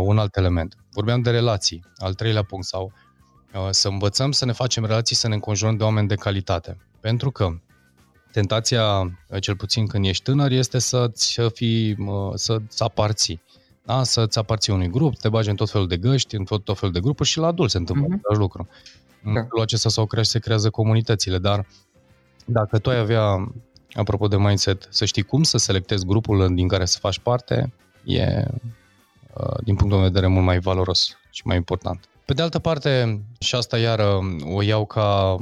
un 0.00 0.18
alt 0.18 0.36
element. 0.36 0.76
Vorbeam 0.90 1.20
de 1.20 1.30
relații, 1.30 1.84
al 1.96 2.14
treilea 2.14 2.42
punct, 2.42 2.66
sau 2.66 2.92
Uh, 2.92 3.01
să 3.70 3.88
învățăm 3.88 4.32
să 4.32 4.44
ne 4.44 4.52
facem 4.52 4.84
relații, 4.84 5.16
să 5.16 5.28
ne 5.28 5.34
înconjurăm 5.34 5.76
de 5.76 5.84
oameni 5.84 6.08
de 6.08 6.14
calitate. 6.14 6.76
Pentru 7.00 7.30
că 7.30 7.48
tentația, 8.32 9.00
uh, 9.00 9.40
cel 9.40 9.56
puțin 9.56 9.86
când 9.86 10.04
ești 10.04 10.22
tânăr, 10.22 10.50
este 10.50 10.78
să-ți 10.78 11.40
fii, 11.54 11.96
uh, 11.98 12.32
să-ți 12.34 12.82
aparții. 12.82 13.42
Da? 13.84 14.02
Să-ți 14.02 14.38
aparții 14.38 14.72
unui 14.72 14.90
grup, 14.90 15.16
te 15.16 15.28
bagi 15.28 15.48
în 15.48 15.56
tot 15.56 15.70
felul 15.70 15.88
de 15.88 15.96
găști, 15.96 16.36
în 16.36 16.44
tot, 16.44 16.64
tot 16.64 16.78
felul 16.78 16.94
de 16.94 17.00
grupuri 17.00 17.28
și 17.28 17.38
la 17.38 17.46
adult 17.46 17.70
se 17.70 17.78
întâmplă 17.78 18.06
uh-huh. 18.06 18.18
același 18.18 18.40
lucru. 18.40 18.68
în 19.22 19.34
da. 19.34 19.40
felul 19.40 19.60
acesta 19.60 19.88
sau 19.88 20.06
crește, 20.06 20.30
se 20.30 20.38
creează 20.38 20.70
comunitățile, 20.70 21.38
dar 21.38 21.66
dacă 22.44 22.78
tu 22.78 22.90
ai 22.90 22.98
avea, 22.98 23.52
apropo 23.92 24.28
de 24.28 24.36
mindset, 24.36 24.86
să 24.90 25.04
știi 25.04 25.22
cum 25.22 25.42
să 25.42 25.58
selectezi 25.58 26.06
grupul 26.06 26.54
din 26.54 26.68
care 26.68 26.84
să 26.84 26.98
faci 26.98 27.18
parte, 27.18 27.72
e, 28.04 28.44
uh, 29.34 29.56
din 29.64 29.74
punctul 29.74 29.98
meu 29.98 30.06
de 30.06 30.12
vedere, 30.12 30.26
mult 30.26 30.44
mai 30.44 30.58
valoros 30.58 31.16
și 31.30 31.42
mai 31.44 31.56
important. 31.56 32.08
Pe 32.32 32.38
de 32.38 32.44
altă 32.44 32.58
parte, 32.58 33.22
și 33.38 33.54
asta 33.54 33.78
iară 33.78 34.18
o 34.44 34.62
iau 34.62 34.86
ca 34.86 35.36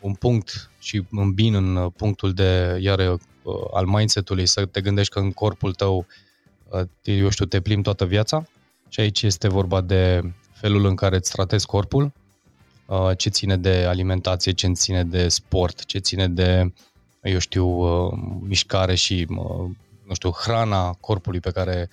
un 0.00 0.14
punct 0.14 0.70
și 0.78 1.04
îmbin 1.10 1.54
în 1.54 1.90
punctul 1.90 2.32
de, 2.32 2.78
iară, 2.80 3.18
uh, 3.42 3.54
al 3.72 3.86
mindset-ului, 3.86 4.46
să 4.46 4.66
te 4.66 4.80
gândești 4.80 5.12
că 5.12 5.18
în 5.18 5.32
corpul 5.32 5.74
tău, 5.74 6.06
uh, 6.68 6.80
eu 7.02 7.28
știu, 7.28 7.44
te 7.44 7.60
plimbi 7.60 7.82
toată 7.82 8.04
viața. 8.04 8.44
Și 8.88 9.00
aici 9.00 9.22
este 9.22 9.48
vorba 9.48 9.80
de 9.80 10.20
felul 10.52 10.84
în 10.84 10.94
care 10.94 11.16
îți 11.16 11.30
tratezi 11.30 11.66
corpul, 11.66 12.12
uh, 12.86 13.10
ce 13.16 13.28
ține 13.28 13.56
de 13.56 13.84
alimentație, 13.88 14.52
ce 14.52 14.68
ține 14.72 15.04
de 15.04 15.28
sport, 15.28 15.84
ce 15.84 15.98
ține 15.98 16.28
de, 16.28 16.72
eu 17.22 17.38
știu, 17.38 17.66
mișcare 18.40 18.94
și, 18.94 19.26
nu 20.06 20.14
știu, 20.14 20.30
hrana 20.30 20.92
corpului 20.92 21.40
pe 21.40 21.50
care 21.50 21.88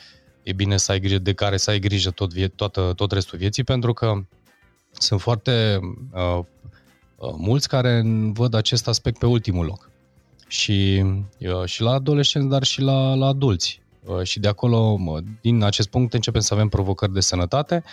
e 0.50 0.54
bine 0.54 0.78
să 0.78 0.92
ai 0.92 1.00
grijă, 1.00 1.20
de 1.20 1.34
care 1.34 1.58
să 1.58 1.70
ai 1.70 1.80
grijă 1.80 2.10
tot, 2.10 2.34
vie, 2.34 2.48
toată, 2.48 2.94
tot 2.96 3.12
restul 3.12 3.38
vieții, 3.38 3.64
pentru 3.64 3.94
că 3.94 4.14
sunt 4.92 5.22
foarte 5.22 5.80
uh, 6.14 6.40
uh, 7.16 7.34
mulți 7.38 7.68
care 7.68 8.04
văd 8.34 8.54
acest 8.54 8.88
aspect 8.88 9.18
pe 9.18 9.26
ultimul 9.26 9.66
loc. 9.66 9.90
Și, 10.48 11.06
uh, 11.40 11.66
și 11.66 11.82
la 11.82 11.92
adolescenți, 11.92 12.48
dar 12.48 12.64
și 12.64 12.82
la, 12.82 13.14
la 13.14 13.26
adulți. 13.26 13.82
Uh, 14.04 14.24
și 14.24 14.40
de 14.40 14.48
acolo, 14.48 14.98
din 15.42 15.64
acest 15.64 15.90
punct, 15.90 16.14
începem 16.14 16.42
să 16.42 16.54
avem 16.54 16.68
provocări 16.68 17.14
de 17.14 17.20
sănătate 17.20 17.84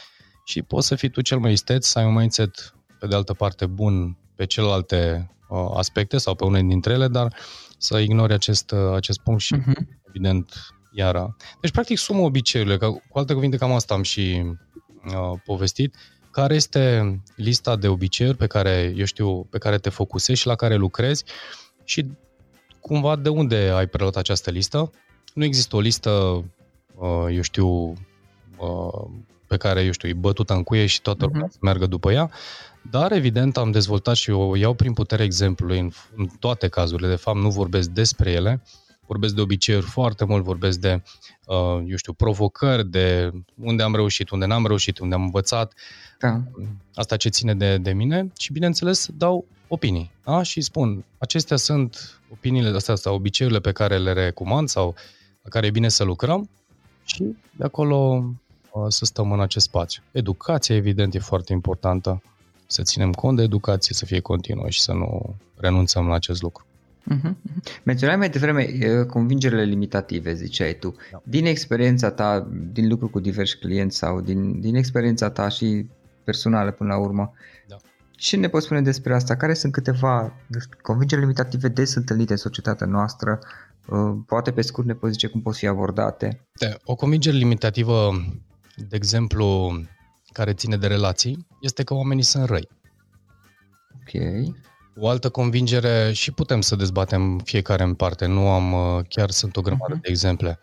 și 0.44 0.62
poți 0.62 0.86
să 0.86 0.94
fii 0.94 1.10
tu 1.10 1.20
cel 1.20 1.38
mai 1.38 1.52
isteț, 1.52 1.86
să 1.86 1.98
ai 1.98 2.04
un 2.04 2.14
mindset, 2.14 2.74
pe 2.98 3.06
de 3.06 3.14
altă 3.14 3.32
parte, 3.32 3.66
bun 3.66 4.16
pe 4.34 4.46
celelalte 4.46 5.30
uh, 5.48 5.70
aspecte 5.74 6.18
sau 6.18 6.34
pe 6.34 6.44
unele 6.44 6.66
dintre 6.66 6.92
ele, 6.92 7.08
dar 7.08 7.34
să 7.78 7.98
ignori 7.98 8.32
acest, 8.32 8.70
uh, 8.70 8.94
acest 8.94 9.18
punct 9.18 9.40
și, 9.40 9.54
uh-huh. 9.56 9.98
evident, 10.08 10.75
iara. 10.96 11.36
Deci, 11.60 11.70
practic, 11.70 11.98
sumă 11.98 12.20
obiceiurile, 12.20 12.76
că, 12.76 12.90
cu 12.90 13.18
alte 13.18 13.32
cuvinte, 13.32 13.56
cam 13.56 13.72
asta 13.72 13.94
am 13.94 14.02
și 14.02 14.42
uh, 15.06 15.38
povestit, 15.44 15.94
care 16.30 16.54
este 16.54 17.16
lista 17.36 17.76
de 17.76 17.88
obiceiuri 17.88 18.36
pe 18.36 18.46
care, 18.46 18.94
eu 18.96 19.04
știu, 19.04 19.44
pe 19.44 19.58
care 19.58 19.78
te 19.78 19.90
focusezi 19.90 20.40
și 20.40 20.46
la 20.46 20.54
care 20.54 20.74
lucrezi 20.74 21.24
și 21.84 22.06
cumva 22.80 23.16
de 23.16 23.28
unde 23.28 23.56
ai 23.56 23.86
preluat 23.86 24.16
această 24.16 24.50
listă. 24.50 24.90
Nu 25.34 25.44
există 25.44 25.76
o 25.76 25.80
listă, 25.80 26.44
uh, 26.94 27.26
eu 27.30 27.40
știu, 27.40 27.68
uh, 28.56 29.04
pe 29.46 29.56
care, 29.56 29.82
eu 29.82 29.90
știu, 29.90 30.08
e 30.08 30.12
bătută 30.12 30.52
în 30.52 30.62
cuie 30.62 30.86
și 30.86 31.00
toată 31.02 31.24
lumea 31.24 31.46
uh-huh. 31.46 31.50
să 31.50 31.58
meargă 31.60 31.86
după 31.86 32.12
ea, 32.12 32.30
dar 32.90 33.12
evident 33.12 33.56
am 33.56 33.70
dezvoltat 33.70 34.14
și 34.14 34.30
o 34.30 34.56
iau 34.56 34.74
prin 34.74 34.92
putere 34.92 35.22
exemplului 35.22 35.78
în, 35.78 35.90
în 36.16 36.26
toate 36.40 36.68
cazurile, 36.68 37.08
de 37.08 37.16
fapt 37.16 37.38
nu 37.38 37.50
vorbesc 37.50 37.88
despre 37.88 38.30
ele, 38.30 38.62
vorbesc 39.06 39.34
de 39.34 39.40
obiceiuri 39.40 39.86
foarte 39.86 40.24
mult, 40.24 40.44
vorbesc 40.44 40.78
de, 40.78 41.02
uh, 41.46 41.82
eu 41.86 41.96
știu, 41.96 42.12
provocări, 42.12 42.88
de 42.88 43.30
unde 43.62 43.82
am 43.82 43.94
reușit, 43.94 44.30
unde 44.30 44.46
n-am 44.46 44.66
reușit, 44.66 44.98
unde 44.98 45.14
am 45.14 45.22
învățat, 45.22 45.72
da. 46.18 46.42
asta 46.94 47.16
ce 47.16 47.28
ține 47.28 47.54
de, 47.54 47.76
de 47.78 47.92
mine 47.92 48.32
și, 48.38 48.52
bineînțeles, 48.52 49.08
dau 49.16 49.44
opinii. 49.68 50.10
Da? 50.24 50.42
Și 50.42 50.60
spun, 50.60 51.04
acestea 51.18 51.56
sunt 51.56 52.20
opiniile 52.32 52.76
astea 52.76 52.94
sau 52.94 53.14
obiceiurile 53.14 53.60
pe 53.60 53.72
care 53.72 53.98
le 53.98 54.12
recomand 54.12 54.68
sau 54.68 54.94
la 55.42 55.48
care 55.48 55.66
e 55.66 55.70
bine 55.70 55.88
să 55.88 56.04
lucrăm 56.04 56.48
și 57.04 57.36
de 57.56 57.64
acolo 57.64 58.24
uh, 58.70 58.84
să 58.88 59.04
stăm 59.04 59.32
în 59.32 59.40
acest 59.40 59.64
spațiu. 59.64 60.02
Educația, 60.12 60.74
evident, 60.74 61.14
e 61.14 61.18
foarte 61.18 61.52
importantă. 61.52 62.22
Să 62.66 62.82
ținem 62.82 63.12
cont 63.12 63.36
de 63.36 63.42
educație, 63.42 63.94
să 63.94 64.04
fie 64.04 64.20
continuă 64.20 64.68
și 64.68 64.80
să 64.80 64.92
nu 64.92 65.36
renunțăm 65.56 66.06
la 66.06 66.14
acest 66.14 66.42
lucru. 66.42 66.66
Uh-huh. 67.14 67.34
Menționai 67.82 68.16
mai 68.16 68.30
devreme 68.30 68.64
convingerile 69.08 69.64
limitative, 69.64 70.34
ziceai 70.34 70.74
tu. 70.74 70.94
Da. 71.12 71.22
Din 71.24 71.46
experiența 71.46 72.10
ta, 72.10 72.48
din 72.72 72.88
lucru 72.88 73.08
cu 73.08 73.20
diversi 73.20 73.58
clienți 73.58 73.96
sau 73.96 74.20
din, 74.20 74.60
din 74.60 74.74
experiența 74.74 75.30
ta 75.30 75.48
și 75.48 75.86
personală 76.24 76.70
până 76.70 76.92
la 76.92 76.98
urmă, 76.98 77.32
da. 77.68 77.76
ce 78.10 78.36
ne 78.36 78.48
poți 78.48 78.64
spune 78.64 78.82
despre 78.82 79.14
asta? 79.14 79.36
Care 79.36 79.54
sunt 79.54 79.72
câteva 79.72 80.32
convingeri 80.82 81.20
limitative 81.20 81.68
des 81.68 81.94
întâlnite 81.94 82.32
în 82.32 82.38
societatea 82.38 82.86
noastră? 82.86 83.38
Poate 84.26 84.52
pe 84.52 84.62
scurt 84.62 84.86
ne 84.86 84.94
poți 84.94 85.12
zice 85.12 85.26
cum 85.26 85.42
pot 85.42 85.56
fi 85.56 85.66
abordate? 85.66 86.46
Da. 86.60 86.68
O 86.84 86.94
convingere 86.94 87.36
limitativă, 87.36 88.10
de 88.88 88.96
exemplu, 88.96 89.72
care 90.32 90.52
ține 90.52 90.76
de 90.76 90.86
relații, 90.86 91.46
este 91.60 91.82
că 91.82 91.94
oamenii 91.94 92.22
sunt 92.22 92.44
răi. 92.44 92.68
Ok. 93.94 94.22
O 94.98 95.08
altă 95.08 95.28
convingere, 95.28 96.12
și 96.12 96.32
putem 96.32 96.60
să 96.60 96.76
dezbatem 96.76 97.38
fiecare 97.38 97.82
în 97.82 97.94
parte, 97.94 98.26
nu 98.26 98.48
am, 98.48 98.72
uh, 98.72 99.04
chiar 99.08 99.30
sunt 99.30 99.56
o 99.56 99.60
grămadă 99.60 99.96
uh-huh. 99.96 100.00
de 100.00 100.08
exemple. 100.08 100.58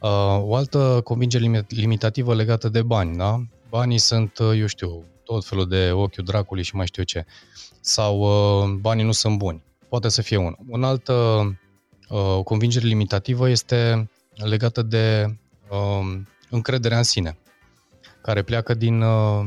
Uh, 0.00 0.38
o 0.40 0.54
altă 0.54 1.00
convingere 1.04 1.66
limitativă 1.68 2.34
legată 2.34 2.68
de 2.68 2.82
bani, 2.82 3.16
da? 3.16 3.42
Banii 3.68 3.98
sunt, 3.98 4.38
uh, 4.38 4.58
eu 4.58 4.66
știu, 4.66 5.04
tot 5.24 5.44
felul 5.44 5.68
de 5.68 5.90
ochiul 5.92 6.24
dracului 6.24 6.62
și 6.62 6.76
mai 6.76 6.86
știu 6.86 7.02
ce. 7.02 7.24
Sau 7.80 8.26
banii 8.80 9.04
nu 9.04 9.12
sunt 9.12 9.38
buni. 9.38 9.62
Poate 9.88 10.08
să 10.08 10.22
fie 10.22 10.36
unul. 10.36 10.58
Un 10.68 10.84
altă 10.84 11.12
uh, 12.08 12.42
convingere 12.44 12.86
limitativă 12.86 13.48
este 13.48 14.10
legată 14.34 14.82
de 14.82 15.36
uh, 15.70 16.20
încrederea 16.50 16.96
în 16.96 17.02
sine, 17.02 17.38
care 18.22 18.42
pleacă 18.42 18.74
din 18.74 19.00
uh, 19.00 19.46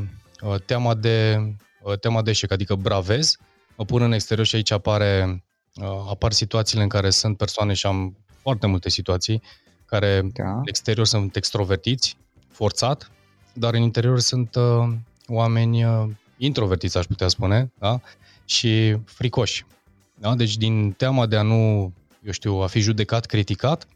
teama 0.66 0.94
de 0.94 1.38
uh, 1.82 1.98
teama 1.98 2.22
de 2.22 2.30
eșec, 2.30 2.50
adică 2.50 2.74
bravez, 2.74 3.36
mă 3.82 3.88
pun 3.88 4.02
în 4.02 4.12
exterior 4.12 4.46
și 4.46 4.54
aici 4.54 4.70
apare, 4.70 5.44
uh, 5.74 5.86
apar 6.08 6.32
situațiile 6.32 6.82
în 6.82 6.88
care 6.88 7.10
sunt 7.10 7.36
persoane 7.36 7.72
și 7.72 7.86
am 7.86 8.16
foarte 8.42 8.66
multe 8.66 8.88
situații 8.88 9.42
care 9.86 10.30
da. 10.32 10.52
în 10.52 10.62
exterior 10.64 11.06
sunt 11.06 11.36
extrovertiți, 11.36 12.16
forțat, 12.50 13.10
dar 13.52 13.74
în 13.74 13.82
interior 13.82 14.20
sunt 14.20 14.54
uh, 14.54 14.92
oameni 15.26 15.84
uh, 15.84 16.04
introvertiți, 16.36 16.98
aș 16.98 17.04
putea 17.04 17.28
spune, 17.28 17.72
da? 17.78 18.00
și 18.44 18.96
fricoși. 19.04 19.64
Da? 20.14 20.34
Deci 20.34 20.56
din 20.56 20.92
teama 20.92 21.26
de 21.26 21.36
a 21.36 21.42
nu, 21.42 21.92
eu 22.24 22.32
știu, 22.32 22.54
a 22.54 22.66
fi 22.66 22.80
judecat, 22.80 23.26
criticat, 23.26 23.86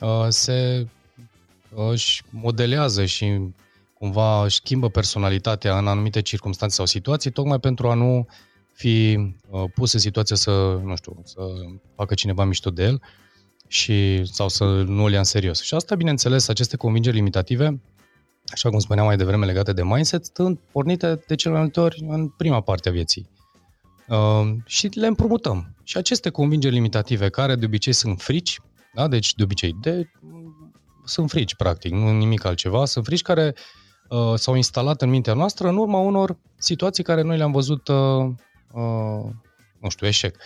uh, 0.00 0.26
se 0.28 0.86
uh, 1.74 1.90
își 1.90 2.22
modelează 2.30 3.04
și 3.04 3.38
cumva 3.94 4.44
își 4.44 4.56
schimbă 4.56 4.88
personalitatea 4.88 5.78
în 5.78 5.86
anumite 5.86 6.20
circunstanțe 6.20 6.74
sau 6.74 6.86
situații, 6.86 7.30
tocmai 7.30 7.58
pentru 7.58 7.90
a 7.90 7.94
nu 7.94 8.26
fi 8.80 9.18
uh, 9.50 9.64
pus 9.74 9.92
în 9.92 9.98
situația 10.00 10.36
să, 10.36 10.50
nu 10.84 10.96
știu, 10.96 11.20
să 11.24 11.40
facă 11.94 12.14
cineva 12.14 12.44
mișto 12.44 12.70
de 12.70 12.82
el 12.82 13.02
și, 13.68 14.24
sau 14.24 14.48
să 14.48 14.64
nu 14.64 15.04
îl 15.04 15.12
ia 15.12 15.18
în 15.18 15.24
serios. 15.24 15.62
Și 15.62 15.74
asta, 15.74 15.94
bineînțeles, 15.94 16.48
aceste 16.48 16.76
convingeri 16.76 17.16
limitative, 17.16 17.80
așa 18.52 18.68
cum 18.68 18.78
spuneam 18.78 19.06
mai 19.06 19.16
devreme 19.16 19.46
legate 19.46 19.72
de 19.72 19.84
mindset, 19.84 20.30
sunt 20.34 20.60
pornite 20.72 21.24
de 21.26 21.34
cele 21.34 21.52
mai 21.52 21.62
multe 21.62 21.80
ori 21.80 22.04
în 22.08 22.28
prima 22.28 22.60
parte 22.60 22.88
a 22.88 22.92
vieții. 22.92 23.28
Uh, 24.08 24.50
și 24.64 24.86
le 24.86 25.06
împrumutăm. 25.06 25.74
Și 25.82 25.96
aceste 25.96 26.30
convingeri 26.30 26.74
limitative, 26.74 27.28
care 27.28 27.54
de 27.54 27.64
obicei 27.64 27.92
sunt 27.92 28.20
frici, 28.20 28.60
da? 28.94 29.08
deci 29.08 29.34
de 29.34 29.42
obicei 29.42 29.76
de, 29.80 30.10
sunt 31.04 31.30
frici, 31.30 31.54
practic, 31.54 31.92
nu 31.92 32.12
nimic 32.12 32.44
altceva, 32.44 32.84
sunt 32.84 33.04
frici 33.04 33.22
care 33.22 33.54
uh, 34.08 34.34
s-au 34.34 34.54
instalat 34.54 35.02
în 35.02 35.10
mintea 35.10 35.34
noastră 35.34 35.68
în 35.68 35.76
urma 35.76 35.98
unor 35.98 36.36
situații 36.56 37.04
care 37.04 37.22
noi 37.22 37.36
le-am 37.36 37.52
văzut 37.52 37.88
uh, 37.88 38.30
uh, 38.72 39.30
nu 39.80 39.88
știu, 39.88 40.06
eșec. 40.06 40.36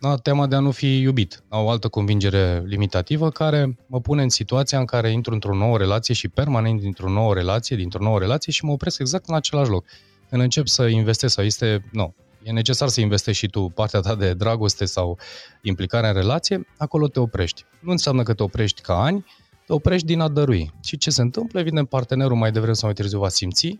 Da, 0.00 0.16
tema 0.16 0.46
de 0.46 0.54
a 0.54 0.58
nu 0.58 0.70
fi 0.70 1.00
iubit. 1.00 1.42
O 1.48 1.68
altă 1.68 1.88
convingere 1.88 2.62
limitativă 2.66 3.30
care 3.30 3.76
mă 3.86 4.00
pune 4.00 4.22
în 4.22 4.28
situația 4.28 4.78
în 4.78 4.84
care 4.84 5.10
intru 5.10 5.32
într-o 5.32 5.54
nouă 5.54 5.78
relație 5.78 6.14
și 6.14 6.28
permanent 6.28 6.80
dintr-o 6.80 7.08
nouă 7.08 7.34
relație, 7.34 7.76
dintr-o 7.76 8.02
nouă 8.02 8.18
relație 8.18 8.52
și 8.52 8.64
mă 8.64 8.72
opresc 8.72 8.98
exact 8.98 9.28
în 9.28 9.34
același 9.34 9.70
loc. 9.70 9.84
Când 10.28 10.42
încep 10.42 10.66
să 10.66 10.86
investesc 10.86 11.34
sau 11.34 11.44
este, 11.44 11.88
nu, 11.92 12.14
e 12.42 12.50
necesar 12.50 12.88
să 12.88 13.00
investești 13.00 13.44
și 13.44 13.50
tu 13.50 13.72
partea 13.74 14.00
ta 14.00 14.14
de 14.14 14.34
dragoste 14.34 14.84
sau 14.84 15.18
implicarea 15.62 16.08
în 16.08 16.14
relație, 16.14 16.66
acolo 16.78 17.08
te 17.08 17.20
oprești. 17.20 17.64
Nu 17.80 17.90
înseamnă 17.90 18.22
că 18.22 18.34
te 18.34 18.42
oprești 18.42 18.80
ca 18.80 19.02
ani, 19.02 19.24
te 19.66 19.72
oprești 19.72 20.06
din 20.06 20.20
a 20.20 20.28
dărui. 20.28 20.72
Și 20.82 20.96
ce 20.96 21.10
se 21.10 21.22
întâmplă? 21.22 21.60
Evident, 21.60 21.88
partenerul 21.88 22.36
mai 22.36 22.52
devreme 22.52 22.74
sau 22.74 22.86
mai 22.86 22.94
târziu 22.94 23.18
va 23.18 23.28
simți 23.28 23.78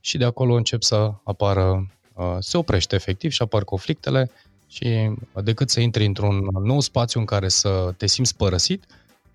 și 0.00 0.18
de 0.18 0.24
acolo 0.24 0.54
încep 0.54 0.82
să 0.82 1.12
apară 1.24 1.64
Uh, 1.74 1.99
se 2.38 2.56
oprește 2.56 2.94
efectiv 2.94 3.30
și 3.30 3.42
apar 3.42 3.64
conflictele 3.64 4.30
și 4.66 5.10
decât 5.42 5.70
să 5.70 5.80
intri 5.80 6.04
într-un 6.04 6.48
nou 6.62 6.80
spațiu 6.80 7.20
în 7.20 7.26
care 7.26 7.48
să 7.48 7.94
te 7.96 8.06
simți 8.06 8.36
părăsit, 8.36 8.84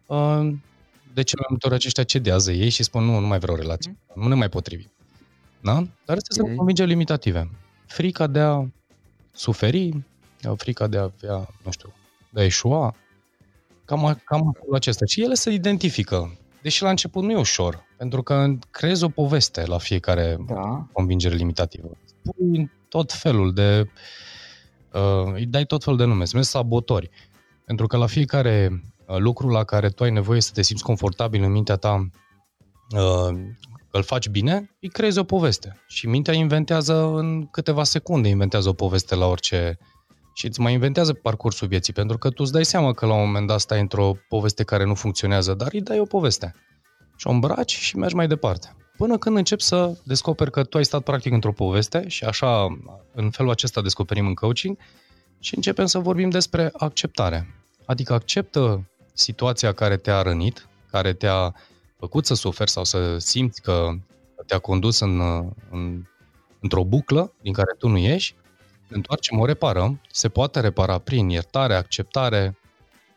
uh, 0.05 0.53
de 1.13 1.22
cele 1.22 1.41
mai 1.41 1.48
multe 1.50 1.65
ori 1.65 1.75
aceștia 1.75 2.03
cedează 2.03 2.51
ei 2.51 2.70
și 2.70 2.84
spun 2.84 3.03
nu, 3.03 3.20
nu 3.20 3.27
mai 3.27 3.39
vreau 3.39 3.58
relație, 3.58 3.98
mm. 4.13 4.22
nu 4.22 4.27
ne 4.27 4.36
mai 4.36 4.50
potrivim. 4.50 4.91
Da? 5.62 5.74
Dar 5.74 6.17
astea 6.17 6.36
okay. 6.38 6.46
sunt 6.46 6.55
convingeri 6.55 6.89
limitative. 6.89 7.50
Frica 7.86 8.27
de 8.27 8.39
a 8.39 8.65
suferi, 9.32 10.03
frica 10.55 10.88
de 10.88 10.98
a 10.98 11.01
avea, 11.01 11.48
nu 11.63 11.72
știu, 11.72 11.94
de 12.29 12.41
a 12.41 12.44
eșua, 12.44 12.96
cam, 13.86 14.22
cam 14.25 14.58
acesta. 14.74 15.05
Și 15.05 15.24
ele 15.24 15.34
se 15.34 15.51
identifică. 15.51 16.38
Deși 16.62 16.84
la 16.84 16.89
început 16.89 17.24
nu 17.24 17.32
e 17.32 17.38
ușor, 17.38 17.86
pentru 17.98 18.24
că 18.24 18.48
creezi 18.72 19.03
o 19.03 19.10
poveste 19.10 19.65
la 19.65 19.77
fiecare 19.77 20.38
da. 20.48 20.88
convingere 20.91 21.36
limitativă. 21.36 21.89
Pui 22.25 22.72
tot 22.89 23.12
felul 23.12 23.53
de... 23.53 23.89
Uh, 24.94 25.34
îi 25.34 25.46
dai 25.46 25.65
tot 25.65 25.84
felul 25.84 26.00
de 26.00 26.05
nume, 26.05 26.24
se 26.24 26.29
numesc 26.32 26.51
sabotori. 26.51 27.10
Pentru 27.65 27.88
că 27.88 27.98
la 27.98 28.05
fiecare 28.05 28.84
uh, 29.05 29.17
lucru 29.17 29.50
la 29.50 29.63
care 29.63 29.89
tu 29.89 30.03
ai 30.03 30.12
nevoie 30.12 30.41
să 30.41 30.51
te 30.53 30.62
simți 30.62 30.84
confortabil 30.84 31.44
în 31.44 31.51
mintea 31.51 31.75
ta, 31.75 32.10
uh, 32.89 33.38
îl 33.91 34.03
faci 34.03 34.29
bine, 34.29 34.75
îi 34.82 34.89
creezi 34.89 35.20
o 35.20 35.24
poveste. 35.24 35.84
Și 35.88 36.08
mintea 36.08 36.34
inventează 36.34 36.94
în 36.94 37.46
câteva 37.46 37.84
secunde, 37.84 38.27
inventează 38.27 38.70
o 38.70 38.74
poveste 38.74 39.15
la 39.15 39.25
orice... 39.25 39.77
Și 40.38 40.46
îți 40.46 40.60
mai 40.60 40.74
inventează 40.74 41.13
parcursul 41.13 41.67
vieții, 41.67 41.94
pentru 41.94 42.17
că 42.17 42.29
tu 42.29 42.44
îți 42.44 42.51
dai 42.51 42.65
seama 42.65 42.94
că 42.94 43.05
la 43.05 43.13
un 43.13 43.25
moment 43.25 43.48
dat 43.48 43.60
stai 43.60 43.79
într-o 43.79 44.12
poveste 44.27 44.63
care 44.63 44.86
nu 44.86 44.96
funcționează, 44.96 45.53
dar 45.53 45.67
îi 45.72 45.82
dai 45.82 46.00
o 46.00 46.05
poveste. 46.05 46.55
Și 47.16 47.28
o 47.28 47.32
îmbraci 47.32 47.78
și 47.78 47.98
mergi 47.98 48.16
mai 48.16 48.28
departe. 48.28 48.76
Până 48.98 49.18
când 49.18 49.38
începi 49.38 49.62
să 49.62 49.98
descoperi 50.04 50.52
că 50.52 50.64
tu 50.64 50.78
ai 50.78 50.86
stat 50.86 51.02
practic 51.04 51.34
într-o 51.34 51.52
poveste 51.52 52.08
și 52.08 52.24
așa, 52.24 52.78
în 53.14 53.30
felul 53.30 53.52
acesta 53.52 53.82
descoperim 53.82 54.28
în 54.28 54.34
coaching 54.34 54.78
și 55.40 55.56
începem 55.56 55.86
să 55.86 56.00
vorbim 56.00 56.30
despre 56.30 56.70
acceptare. 56.74 57.56
Adică 57.86 58.14
acceptă 58.14 58.90
situația 59.14 59.74
care 59.74 59.98
te-a 59.98 60.22
rănit, 60.22 60.68
care 60.92 61.14
te-a 61.14 61.54
făcut 62.00 62.26
să 62.26 62.34
suferi 62.34 62.70
sau 62.70 62.84
să 62.84 63.18
simți 63.18 63.62
că 63.62 63.90
te-a 64.46 64.60
condus 64.60 65.00
în, 65.00 65.20
în, 65.72 66.04
într-o 66.60 66.84
buclă 66.84 67.34
din 67.42 67.54
care 67.54 67.76
tu 67.78 67.88
nu 67.88 67.98
ieși, 67.98 68.36
ne 68.88 68.96
întoarcem, 68.96 69.40
o 69.40 69.46
reparăm, 69.46 70.02
se 70.12 70.30
poate 70.30 70.60
repara 70.60 70.98
prin 70.98 71.30
iertare, 71.30 71.76
acceptare, 71.76 72.58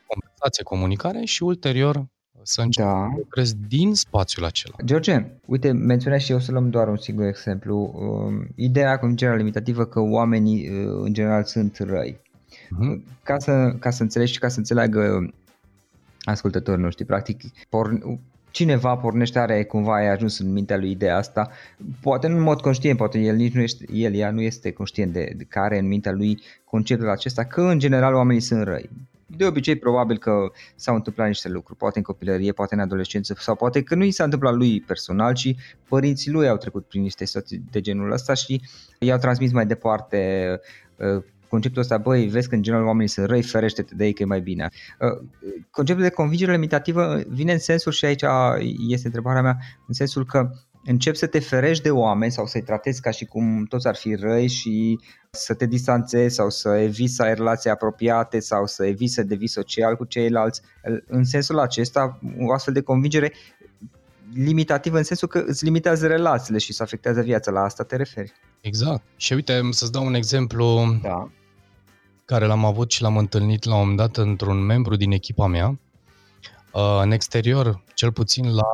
conversație, 0.06 0.62
comunicare 0.62 1.24
și 1.24 1.42
ulterior 1.42 2.06
să 2.42 2.60
începi 2.60 2.86
da. 2.86 3.08
să 3.10 3.16
lucrezi 3.16 3.56
din 3.68 3.94
spațiul 3.94 4.44
acela. 4.44 4.76
George, 4.84 5.26
uite, 5.44 5.72
menționai 5.72 6.20
și 6.20 6.32
eu 6.32 6.38
să 6.38 6.52
luăm 6.52 6.70
doar 6.70 6.88
un 6.88 6.96
singur 6.96 7.26
exemplu. 7.26 7.92
Um, 7.94 8.48
ideea 8.54 8.98
convingerea 8.98 9.34
limitativă 9.34 9.84
că 9.84 10.00
oamenii 10.00 10.68
uh, 10.68 11.00
în 11.02 11.12
general 11.12 11.44
sunt 11.44 11.76
răi. 11.78 12.20
Uh-huh. 12.50 13.02
Ca, 13.22 13.38
să, 13.38 13.74
ca 13.78 13.90
să 13.90 14.02
înțelegi 14.02 14.32
și 14.32 14.38
ca 14.38 14.48
să 14.48 14.58
înțeleagă 14.58 15.30
ascultătorii 16.22 16.82
noștri, 16.82 17.04
practic, 17.04 17.40
por, 17.68 17.98
cineva 18.50 18.96
pornește, 18.96 19.38
are 19.38 19.64
cumva 19.64 19.94
ai 19.94 20.08
ajuns 20.08 20.38
în 20.38 20.52
mintea 20.52 20.76
lui 20.76 20.90
ideea 20.90 21.16
asta, 21.16 21.50
poate 22.00 22.26
nu 22.26 22.36
în 22.36 22.42
mod 22.42 22.60
conștient, 22.60 22.98
poate 22.98 23.18
el 23.18 23.36
nici 23.36 23.52
nu 23.52 23.60
este, 23.60 23.84
el, 23.92 24.14
ea 24.14 24.30
nu 24.30 24.40
este 24.40 24.72
conștient 24.72 25.12
de, 25.12 25.32
de 25.36 25.44
care 25.44 25.78
în 25.78 25.86
mintea 25.86 26.12
lui 26.12 26.42
conceptul 26.64 27.10
acesta, 27.10 27.44
că 27.44 27.60
în 27.60 27.78
general 27.78 28.14
oamenii 28.14 28.40
sunt 28.40 28.62
răi 28.62 28.90
de 29.36 29.46
obicei 29.46 29.76
probabil 29.76 30.18
că 30.18 30.50
s-au 30.74 30.94
întâmplat 30.94 31.26
niște 31.26 31.48
lucruri, 31.48 31.78
poate 31.78 31.98
în 31.98 32.04
copilărie, 32.04 32.52
poate 32.52 32.74
în 32.74 32.80
adolescență 32.80 33.34
sau 33.38 33.54
poate 33.54 33.82
că 33.82 33.94
nu 33.94 34.04
i 34.04 34.10
s-a 34.10 34.24
întâmplat 34.24 34.54
lui 34.54 34.80
personal, 34.80 35.34
ci 35.34 35.54
părinții 35.88 36.30
lui 36.30 36.48
au 36.48 36.56
trecut 36.56 36.86
prin 36.86 37.02
niște 37.02 37.24
situații 37.24 37.62
de 37.70 37.80
genul 37.80 38.12
ăsta 38.12 38.34
și 38.34 38.60
i-au 38.98 39.18
transmis 39.18 39.52
mai 39.52 39.66
departe 39.66 40.60
uh, 40.96 41.22
conceptul 41.48 41.82
ăsta, 41.82 41.98
băi, 41.98 42.26
vezi 42.26 42.48
că 42.48 42.54
în 42.54 42.62
general 42.62 42.84
oamenii 42.84 43.08
sunt 43.08 43.26
răi, 43.26 43.42
ferește-te 43.42 43.94
de 43.94 44.04
ei 44.04 44.12
că 44.12 44.22
e 44.22 44.26
mai 44.26 44.40
bine. 44.40 44.68
Uh, 45.00 45.28
conceptul 45.70 46.04
de 46.04 46.10
convingere 46.10 46.52
limitativă 46.52 47.20
vine 47.28 47.52
în 47.52 47.58
sensul, 47.58 47.92
și 47.92 48.04
aici 48.04 48.24
este 48.88 49.06
întrebarea 49.06 49.42
mea, 49.42 49.56
în 49.86 49.94
sensul 49.94 50.24
că 50.24 50.50
începi 50.84 51.16
să 51.16 51.26
te 51.26 51.38
ferești 51.38 51.82
de 51.82 51.90
oameni 51.90 52.32
sau 52.32 52.46
să-i 52.46 52.62
tratezi 52.62 53.00
ca 53.00 53.10
și 53.10 53.24
cum 53.24 53.64
toți 53.64 53.86
ar 53.86 53.96
fi 53.96 54.14
răi 54.14 54.48
și 54.48 54.98
să 55.30 55.54
te 55.54 55.66
distanțezi 55.66 56.34
sau 56.34 56.50
să 56.50 56.68
eviți 56.68 57.14
să 57.14 57.22
ai 57.22 57.34
relații 57.34 57.70
apropiate 57.70 58.40
sau 58.40 58.66
să 58.66 58.86
eviți 58.86 59.14
să 59.14 59.22
devii 59.22 59.48
social 59.48 59.96
cu 59.96 60.04
ceilalți. 60.04 60.60
În 61.06 61.24
sensul 61.24 61.58
acesta, 61.58 62.18
o 62.38 62.52
astfel 62.52 62.74
de 62.74 62.80
convingere 62.80 63.32
limitativă 64.34 64.96
în 64.96 65.02
sensul 65.02 65.28
că 65.28 65.44
îți 65.46 65.64
limitează 65.64 66.06
relațiile 66.06 66.58
și 66.58 66.72
să 66.72 66.82
afectează 66.82 67.20
viața. 67.20 67.50
La 67.50 67.60
asta 67.60 67.84
te 67.84 67.96
referi. 67.96 68.32
Exact. 68.60 69.02
Și 69.16 69.32
uite, 69.32 69.60
să-ți 69.70 69.92
dau 69.92 70.06
un 70.06 70.14
exemplu 70.14 70.98
da. 71.02 71.30
care 72.24 72.46
l-am 72.46 72.64
avut 72.64 72.90
și 72.90 73.02
l-am 73.02 73.16
întâlnit 73.16 73.64
la 73.64 73.74
un 73.74 73.80
moment 73.80 73.96
dat 73.96 74.16
într-un 74.16 74.64
membru 74.64 74.96
din 74.96 75.12
echipa 75.12 75.46
mea. 75.46 75.78
Uh, 76.72 77.00
în 77.02 77.10
exterior, 77.10 77.82
cel 77.94 78.12
puțin 78.12 78.54
la 78.54 78.66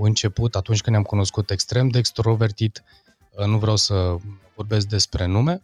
început, 0.00 0.54
atunci 0.56 0.80
când 0.80 0.96
ne-am 0.96 1.06
cunoscut 1.06 1.50
extrem 1.50 1.88
de 1.88 1.98
extrovertit, 1.98 2.82
uh, 3.30 3.46
nu 3.46 3.58
vreau 3.58 3.76
să 3.76 4.16
vorbesc 4.54 4.86
despre 4.86 5.26
nume, 5.26 5.60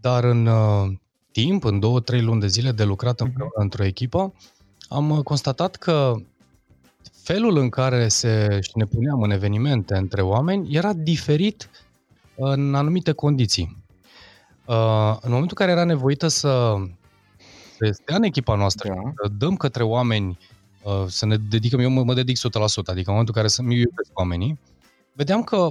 dar 0.00 0.24
în 0.24 0.46
uh, 0.46 0.92
timp, 1.32 1.64
în 1.64 1.78
două, 1.78 2.00
trei 2.00 2.20
luni 2.20 2.40
de 2.40 2.46
zile 2.46 2.72
de 2.72 2.84
lucrat 2.84 3.20
mhm. 3.20 3.28
împreună 3.28 3.54
într-o 3.54 3.84
echipă, 3.84 4.34
am 4.88 5.22
constatat 5.22 5.76
că 5.76 6.14
felul 7.12 7.56
în 7.56 7.68
care 7.68 8.08
se, 8.08 8.58
și 8.60 8.70
ne 8.74 8.84
puneam 8.84 9.22
în 9.22 9.30
evenimente 9.30 9.96
între 9.96 10.22
oameni 10.22 10.74
era 10.74 10.92
diferit 10.92 11.70
în 12.36 12.74
anumite 12.74 13.12
condiții. 13.12 13.82
În 15.20 15.30
momentul 15.30 15.56
în 15.58 15.66
care 15.66 15.70
era 15.70 15.84
nevoită 15.84 16.28
să, 16.28 16.74
să 17.78 17.90
stea 17.92 18.16
în 18.16 18.22
echipa 18.22 18.54
noastră, 18.54 18.88
da. 18.88 19.12
să 19.22 19.32
dăm 19.38 19.56
către 19.56 19.82
oameni 19.82 20.28
Uh, 20.28 20.53
să 21.06 21.26
ne 21.26 21.36
dedicăm, 21.36 21.80
eu 21.80 21.90
mă, 21.90 22.02
mă 22.02 22.14
dedic 22.14 22.38
100%, 22.38 22.40
adică 22.40 23.10
în 23.10 23.16
momentul 23.16 23.34
în 23.34 23.40
care 23.40 23.48
să 23.48 23.62
mi 23.62 23.74
iubesc 23.74 24.10
oamenii, 24.18 24.58
vedeam 25.12 25.42
că 25.42 25.68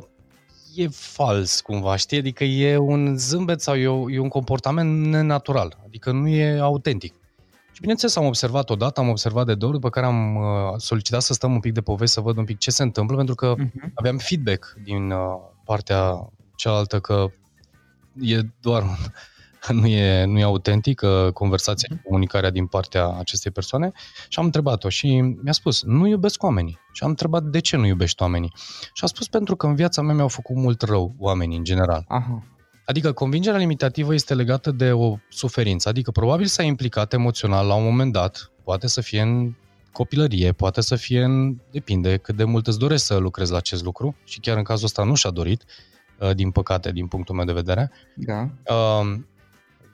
e 0.76 0.88
fals 0.88 1.62
cumva, 1.62 1.95
știi? 1.95 2.17
Adică 2.17 2.43
e 2.43 2.78
un 2.78 3.17
zâmbet 3.17 3.62
sau 3.62 3.76
e, 3.76 4.13
e 4.13 4.19
un 4.19 4.28
comportament 4.28 5.06
nenatural, 5.06 5.78
adică 5.86 6.12
nu 6.12 6.28
e 6.28 6.60
autentic. 6.60 7.13
Și 7.71 7.80
bineînțeles 7.80 8.15
am 8.15 8.26
observat 8.26 8.69
odată, 8.69 8.99
am 8.99 9.10
observat 9.10 9.45
de 9.45 9.56
două 9.56 9.71
după 9.71 9.89
care 9.89 10.06
am 10.06 10.36
uh, 10.36 10.43
solicitat 10.78 11.21
să 11.21 11.34
stăm 11.34 11.54
un 11.54 11.60
pic 11.60 11.73
de 11.73 11.82
poveste, 11.82 12.19
să 12.19 12.21
văd 12.21 12.38
un 12.38 12.45
pic 12.45 12.58
ce 12.58 12.71
se 12.71 12.84
întâmplă, 12.84 13.15
pentru 13.15 13.36
că 13.36 13.56
uh-huh. 13.58 13.93
aveam 13.93 14.17
feedback 14.17 14.78
din 14.84 15.12
uh, 15.12 15.19
partea 15.65 16.30
cealaltă 16.56 16.99
că 16.99 17.28
e 18.21 18.39
doar 18.60 18.84
nu 19.80 19.88
e, 19.88 20.26
nu 20.26 20.39
e 20.39 20.43
autentică 20.43 21.32
conversația 21.34 21.88
și 21.91 22.02
comunicarea 22.04 22.49
din 22.49 22.65
partea 22.65 23.08
acestei 23.08 23.52
persoane 23.52 23.91
și 24.28 24.39
am 24.39 24.45
întrebat-o 24.45 24.89
și 24.89 25.19
mi-a 25.19 25.52
spus, 25.52 25.84
nu 25.84 26.08
iubesc 26.08 26.43
oamenii. 26.43 26.80
Și 26.91 27.04
am 27.04 27.10
întrebat 27.10 27.43
de 27.43 27.60
ce 27.60 27.78
nu 27.78 27.86
iubești 27.86 28.21
oamenii. 28.21 28.52
Și 28.93 29.04
a 29.04 29.08
spus 29.08 29.28
pentru 29.28 29.56
că 29.56 29.65
în 29.65 29.76
viața 29.76 30.02
mea 30.02 30.13
mi-au 30.13 30.28
făcut 30.28 30.56
mult 30.56 30.82
rău 30.82 31.15
oamenii 31.17 31.58
în 31.58 31.63
general. 31.63 32.06
Aha. 32.08 32.43
Adică 32.86 33.12
convingerea 33.12 33.60
limitativă 33.60 34.13
este 34.13 34.34
legată 34.34 34.71
de 34.71 34.91
o 34.91 35.15
suferință, 35.30 35.89
adică 35.89 36.12
probabil 36.12 36.45
s-a 36.45 36.63
implicat 36.63 37.13
emoțional 37.13 37.67
la 37.67 37.73
un 37.73 37.84
moment 37.84 38.12
dat, 38.12 38.52
poate 38.63 38.88
să 38.88 39.02
fie 39.02 39.21
în 39.21 39.54
copilărie, 39.91 40.52
poate 40.52 40.82
să 40.82 40.95
fie 40.95 41.23
în... 41.23 41.58
depinde 41.71 42.17
cât 42.17 42.36
de 42.36 42.43
mult 42.43 42.67
îți 42.67 42.80
dorești 42.80 43.06
să 43.06 43.17
lucrezi 43.17 43.52
la 43.52 43.58
acest 43.58 43.84
lucru 43.84 44.15
și 44.23 44.39
chiar 44.39 44.58
în 44.58 44.63
cazul 44.63 44.86
ăsta 44.86 45.04
nu 45.04 45.15
și-a 45.15 45.30
dorit, 45.30 45.63
uh, 46.19 46.36
din 46.36 46.52
păcate, 46.52 46.91
din 46.91 47.08
punctul 47.08 47.36
meu 47.36 47.45
de 47.45 47.54
vedere. 47.54 47.91
Da. 48.15 48.49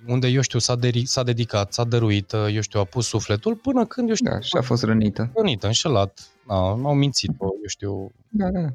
Uh, 0.05 0.11
unde, 0.11 0.27
eu 0.27 0.41
știu, 0.41 0.59
s-a, 0.59 0.75
de- 0.75 1.01
s-a 1.03 1.23
dedicat, 1.23 1.73
s-a 1.73 1.83
dăruit, 1.83 2.31
uh, 2.31 2.47
eu 2.53 2.61
știu, 2.61 2.79
a 2.79 2.83
pus 2.83 3.07
sufletul, 3.07 3.55
până 3.55 3.85
când, 3.85 4.09
eu 4.09 4.15
știu... 4.15 4.31
Da, 4.31 4.39
și 4.39 4.55
a 4.57 4.61
fost 4.61 4.83
rănită. 4.83 5.31
Rănită, 5.35 5.65
înșelat, 5.65 6.29
da, 6.47 6.55
au 6.55 6.93
mințit-o, 6.93 7.45
eu 7.45 7.67
știu... 7.67 8.11
Da, 8.29 8.49
da. 8.49 8.67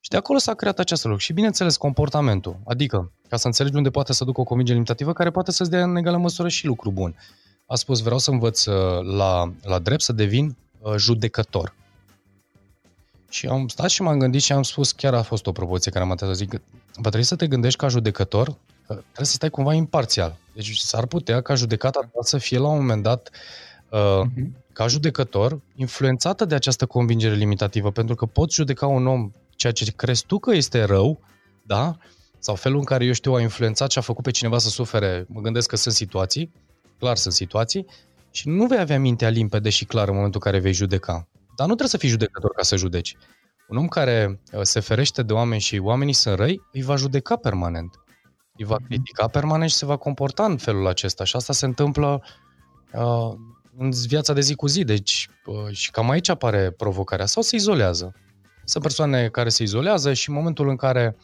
Și 0.00 0.10
de 0.10 0.16
acolo 0.16 0.38
s-a 0.38 0.54
creat 0.54 0.78
acest 0.78 1.04
lucru. 1.04 1.18
Și, 1.18 1.32
bineînțeles, 1.32 1.76
comportamentul. 1.76 2.56
Adică, 2.66 3.12
ca 3.28 3.36
să 3.36 3.46
înțelegi 3.46 3.76
unde 3.76 3.90
poate 3.90 4.12
să 4.12 4.24
ducă 4.24 4.40
o 4.40 4.44
convingere 4.44 4.74
limitativă, 4.74 5.12
care 5.12 5.30
poate 5.30 5.52
să-ți 5.52 5.70
dea 5.70 5.82
în 5.82 5.96
egală 5.96 6.16
măsură 6.16 6.48
și 6.48 6.66
lucru 6.66 6.90
bun. 6.90 7.14
A 7.66 7.74
spus, 7.74 8.00
vreau 8.00 8.18
să 8.18 8.30
învăț 8.30 8.64
uh, 8.64 9.04
la, 9.16 9.52
la 9.62 9.78
drept 9.78 10.02
să 10.02 10.12
devin 10.12 10.56
uh, 10.80 10.94
judecător. 10.96 11.74
Și 13.28 13.46
am 13.46 13.68
stat 13.68 13.90
și 13.90 14.02
m-am 14.02 14.18
gândit 14.18 14.42
și 14.42 14.52
am 14.52 14.62
spus, 14.62 14.92
chiar 14.92 15.14
a 15.14 15.22
fost 15.22 15.46
o 15.46 15.52
propoziție 15.52 15.90
care 15.90 16.04
m-a 16.04 16.14
să 16.16 16.32
zic, 16.32 16.50
va 16.94 17.08
trebui 17.08 17.22
să 17.22 17.36
te 17.36 17.46
gândești 17.46 17.78
ca 17.78 17.88
judecător 17.88 18.56
trebuie 18.94 19.26
să 19.26 19.32
stai 19.32 19.50
cumva 19.50 19.74
imparțial. 19.74 20.36
Deci 20.54 20.76
s-ar 20.76 21.06
putea 21.06 21.40
ca 21.40 21.54
judecata 21.54 22.00
ta 22.00 22.18
să 22.20 22.38
fie 22.38 22.58
la 22.58 22.68
un 22.68 22.76
moment 22.76 23.02
dat 23.02 23.30
uh, 23.88 24.20
uh-huh. 24.24 24.72
ca 24.72 24.86
judecător 24.86 25.60
influențată 25.74 26.44
de 26.44 26.54
această 26.54 26.86
convingere 26.86 27.34
limitativă, 27.34 27.90
pentru 27.90 28.14
că 28.14 28.26
poți 28.26 28.54
judeca 28.54 28.86
un 28.86 29.06
om 29.06 29.32
ceea 29.56 29.72
ce 29.72 29.92
crezi 29.96 30.26
tu 30.26 30.38
că 30.38 30.54
este 30.54 30.82
rău, 30.84 31.20
da? 31.62 31.96
Sau 32.38 32.54
felul 32.54 32.78
în 32.78 32.84
care, 32.84 33.04
eu 33.04 33.12
știu, 33.12 33.32
a 33.32 33.40
influențat 33.40 33.90
și 33.90 33.98
a 33.98 34.00
făcut 34.00 34.24
pe 34.24 34.30
cineva 34.30 34.58
să 34.58 34.68
sufere. 34.68 35.26
Mă 35.28 35.40
gândesc 35.40 35.68
că 35.68 35.76
sunt 35.76 35.94
situații, 35.94 36.52
clar 36.98 37.16
sunt 37.16 37.34
situații, 37.34 37.86
și 38.30 38.48
nu 38.48 38.66
vei 38.66 38.78
avea 38.78 38.98
mintea 38.98 39.28
limpede 39.28 39.68
și 39.68 39.84
clară 39.84 40.08
în 40.08 40.16
momentul 40.16 40.40
în 40.44 40.50
care 40.50 40.62
vei 40.62 40.72
judeca. 40.72 41.28
Dar 41.56 41.66
nu 41.66 41.74
trebuie 41.74 41.88
să 41.88 41.96
fii 41.96 42.08
judecător 42.08 42.50
ca 42.50 42.62
să 42.62 42.76
judeci. 42.76 43.16
Un 43.68 43.76
om 43.76 43.88
care 43.88 44.40
uh, 44.52 44.60
se 44.62 44.80
ferește 44.80 45.22
de 45.22 45.32
oameni 45.32 45.60
și 45.60 45.78
oamenii 45.78 46.12
sunt 46.12 46.36
răi, 46.36 46.60
îi 46.72 46.82
va 46.82 46.96
judeca 46.96 47.36
permanent 47.36 47.98
îi 48.58 48.64
va 48.64 48.76
critica 48.86 49.26
permanent 49.26 49.70
și 49.70 49.76
se 49.76 49.86
va 49.86 49.96
comporta 49.96 50.44
în 50.44 50.56
felul 50.56 50.86
acesta. 50.86 51.24
Și 51.24 51.36
asta 51.36 51.52
se 51.52 51.64
întâmplă 51.64 52.22
uh, 52.92 53.32
în 53.78 53.90
viața 54.06 54.32
de 54.32 54.40
zi 54.40 54.54
cu 54.54 54.66
zi. 54.66 54.84
Deci, 54.84 55.28
uh, 55.46 55.70
și 55.70 55.90
cam 55.90 56.10
aici 56.10 56.28
apare 56.28 56.70
provocarea. 56.70 57.26
Sau 57.26 57.42
se 57.42 57.56
izolează. 57.56 58.14
Sunt 58.64 58.82
persoane 58.82 59.28
care 59.28 59.48
se 59.48 59.62
izolează 59.62 60.12
și 60.12 60.28
în 60.28 60.34
momentul 60.34 60.68
în 60.68 60.76
care 60.76 61.16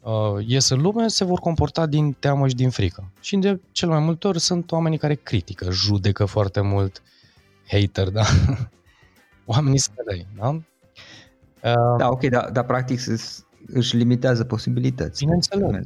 uh, 0.00 0.46
ies 0.46 0.68
în 0.68 0.80
lume, 0.80 1.08
se 1.08 1.24
vor 1.24 1.38
comporta 1.38 1.86
din 1.86 2.12
teamă 2.12 2.48
și 2.48 2.54
din 2.54 2.70
frică. 2.70 3.12
Și 3.20 3.36
de 3.36 3.60
cel 3.72 3.88
mai 3.88 4.00
multe 4.00 4.26
ori 4.28 4.40
sunt 4.40 4.72
oamenii 4.72 4.98
care 4.98 5.14
critică, 5.14 5.70
judecă 5.70 6.24
foarte 6.24 6.60
mult, 6.60 7.02
hater, 7.68 8.08
da? 8.08 8.24
Oamenii 9.44 9.78
sunt 9.78 9.96
da? 10.36 10.48
Uh, 10.48 11.96
da, 11.98 12.08
ok, 12.08 12.24
dar 12.24 12.50
da, 12.50 12.62
practic 12.62 13.00
își 13.66 13.96
limitează 13.96 14.44
posibilități. 14.44 15.24
Bineînțeles. 15.24 15.84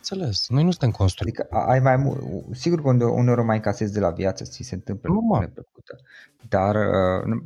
Bineînțeles, 0.00 0.48
noi 0.48 0.64
nu 0.64 0.70
suntem 0.70 0.90
construiți. 0.90 1.40
Adică 1.40 1.56
ai 1.56 1.80
mai 1.80 1.96
mult, 1.96 2.20
sigur 2.52 2.82
că 2.82 2.88
uneori 3.04 3.42
mai 3.42 3.60
casezi 3.60 3.92
de 3.92 4.00
la 4.00 4.10
viață, 4.10 4.44
ți 4.44 4.62
se 4.62 4.74
întâmplă 4.74 5.12
Normal. 5.12 5.40
neplăcută. 5.40 5.98
Dar, 6.48 6.74
uh, 6.74 7.42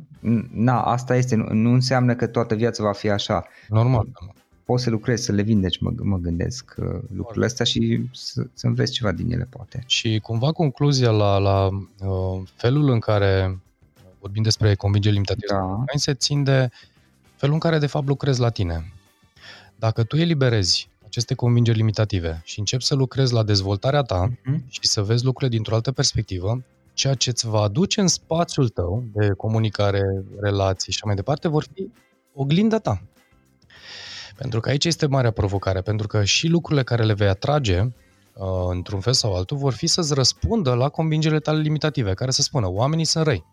na, 0.51 0.81
asta 0.81 1.15
este, 1.15 1.35
nu 1.35 1.71
înseamnă 1.71 2.15
că 2.15 2.27
toată 2.27 2.55
viața 2.55 2.83
va 2.83 2.91
fi 2.91 3.09
așa. 3.09 3.45
Normal. 3.69 4.07
Poți 4.63 4.83
să 4.83 4.89
lucrezi, 4.89 5.23
să 5.23 5.31
le 5.31 5.41
vindeci, 5.41 5.79
mă, 5.79 5.91
mă 6.01 6.17
gândesc 6.17 6.75
uh, 6.77 6.99
lucrurile 7.13 7.45
astea 7.45 7.65
și 7.65 8.09
să, 8.13 8.47
să 8.53 8.67
înveți 8.67 8.91
ceva 8.91 9.11
din 9.11 9.31
ele, 9.31 9.47
poate. 9.49 9.83
Și 9.85 10.19
cumva 10.23 10.51
concluzia 10.51 11.09
la, 11.09 11.37
la 11.37 11.67
uh, 11.67 12.41
felul 12.55 12.89
în 12.89 12.99
care 12.99 13.59
vorbim 14.19 14.43
despre 14.43 14.75
convingeri 14.75 15.13
limitate, 15.13 15.45
da. 15.49 15.83
se 15.95 16.13
țin 16.13 16.43
de 16.43 16.69
felul 17.35 17.53
în 17.53 17.59
care 17.59 17.77
de 17.77 17.87
fapt 17.87 18.07
lucrezi 18.07 18.39
la 18.39 18.49
tine. 18.49 18.93
Dacă 19.75 20.03
tu 20.03 20.17
eliberezi 20.17 20.89
aceste 21.15 21.33
convingeri 21.33 21.77
limitative 21.77 22.41
și 22.43 22.59
începi 22.59 22.83
să 22.83 22.95
lucrezi 22.95 23.33
la 23.33 23.43
dezvoltarea 23.43 24.01
ta 24.01 24.29
uh-huh. 24.29 24.59
și 24.67 24.87
să 24.87 25.01
vezi 25.01 25.23
lucrurile 25.23 25.55
dintr-o 25.55 25.75
altă 25.75 25.91
perspectivă, 25.91 26.63
ceea 26.93 27.13
ce 27.13 27.29
îți 27.29 27.47
va 27.47 27.61
aduce 27.61 28.01
în 28.01 28.07
spațiul 28.07 28.69
tău 28.69 29.03
de 29.13 29.29
comunicare, 29.37 30.01
relații 30.41 30.91
și 30.91 30.97
așa 30.97 31.05
mai 31.05 31.15
departe, 31.15 31.47
vor 31.47 31.65
fi 31.73 31.91
oglinda 32.33 32.79
ta. 32.79 33.01
Pentru 34.37 34.59
că 34.59 34.69
aici 34.69 34.85
este 34.85 35.05
marea 35.05 35.31
provocare, 35.31 35.81
pentru 35.81 36.07
că 36.07 36.23
și 36.23 36.47
lucrurile 36.47 36.83
care 36.83 37.03
le 37.03 37.13
vei 37.13 37.27
atrage, 37.27 37.79
uh, 37.79 38.47
într-un 38.69 38.99
fel 38.99 39.13
sau 39.13 39.35
altul, 39.35 39.57
vor 39.57 39.73
fi 39.73 39.87
să-ți 39.87 40.13
răspundă 40.13 40.73
la 40.73 40.89
convingerile 40.89 41.39
tale 41.39 41.61
limitative, 41.61 42.13
care 42.13 42.31
să 42.31 42.41
spună, 42.41 42.67
oamenii 42.69 43.05
sunt 43.05 43.25
răi. 43.25 43.45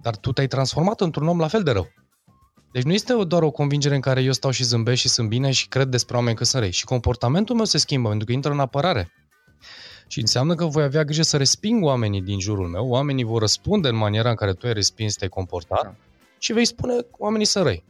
Dar 0.00 0.16
tu 0.16 0.32
te-ai 0.32 0.46
transformat 0.46 1.00
într-un 1.00 1.28
om 1.28 1.38
la 1.38 1.48
fel 1.48 1.62
de 1.62 1.70
rău. 1.70 1.88
Deci 2.72 2.82
nu 2.82 2.92
este 2.92 3.14
doar 3.24 3.42
o 3.42 3.50
convingere 3.50 3.94
în 3.94 4.00
care 4.00 4.22
eu 4.22 4.32
stau 4.32 4.50
și 4.50 4.64
zâmbesc 4.64 5.00
și 5.00 5.08
sunt 5.08 5.28
bine 5.28 5.50
și 5.50 5.68
cred 5.68 5.88
despre 5.88 6.16
oameni 6.16 6.36
că 6.36 6.44
sunt 6.44 6.62
răi. 6.62 6.72
Și 6.72 6.84
comportamentul 6.84 7.56
meu 7.56 7.64
se 7.64 7.78
schimbă 7.78 8.08
pentru 8.08 8.26
că 8.26 8.32
intră 8.32 8.52
în 8.52 8.60
apărare. 8.60 9.12
Și 10.06 10.20
înseamnă 10.20 10.54
că 10.54 10.64
voi 10.64 10.82
avea 10.82 11.04
grijă 11.04 11.22
să 11.22 11.36
resping 11.36 11.84
oamenii 11.84 12.22
din 12.22 12.40
jurul 12.40 12.68
meu, 12.68 12.88
oamenii 12.88 13.24
vor 13.24 13.40
răspunde 13.40 13.88
în 13.88 13.96
maniera 13.96 14.28
în 14.28 14.34
care 14.34 14.52
tu 14.52 14.66
ai 14.66 14.72
respins, 14.72 15.14
te-ai 15.14 15.30
comportat 15.30 15.82
da. 15.82 15.94
și 16.38 16.52
vei 16.52 16.64
spune 16.64 16.96
că 16.96 17.08
oamenii 17.18 17.46
sunt 17.46 17.64
răi. 17.64 17.84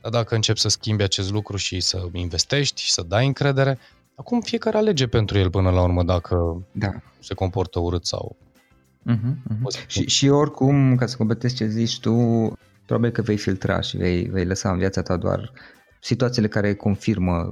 Dar 0.00 0.10
dacă 0.10 0.34
începi 0.34 0.58
să 0.58 0.68
schimbi 0.68 1.02
acest 1.02 1.30
lucru 1.30 1.56
și 1.56 1.80
să 1.80 2.08
investești 2.12 2.82
și 2.82 2.92
să 2.92 3.02
dai 3.02 3.26
încredere, 3.26 3.78
acum 4.14 4.40
fiecare 4.40 4.76
alege 4.76 5.06
pentru 5.06 5.38
el 5.38 5.50
până 5.50 5.70
la 5.70 5.82
urmă 5.82 6.02
dacă 6.02 6.66
da. 6.72 6.90
se 7.20 7.34
comportă 7.34 7.78
urât 7.78 8.06
sau... 8.06 8.36
Uh-huh, 9.10 9.52
uh-huh. 9.52 9.86
Și, 9.86 10.08
și 10.08 10.28
oricum, 10.28 10.96
ca 10.96 11.06
să 11.06 11.16
completezi 11.16 11.54
ce 11.54 11.66
zici 11.66 12.00
tu, 12.00 12.12
probabil 12.86 13.10
că 13.10 13.22
vei 13.22 13.36
filtra 13.36 13.80
și 13.80 13.96
vei, 13.96 14.22
vei 14.22 14.44
lăsa 14.44 14.70
în 14.70 14.78
viața 14.78 15.02
ta 15.02 15.16
doar 15.16 15.52
situațiile 16.00 16.48
care 16.48 16.74
confirmă 16.74 17.50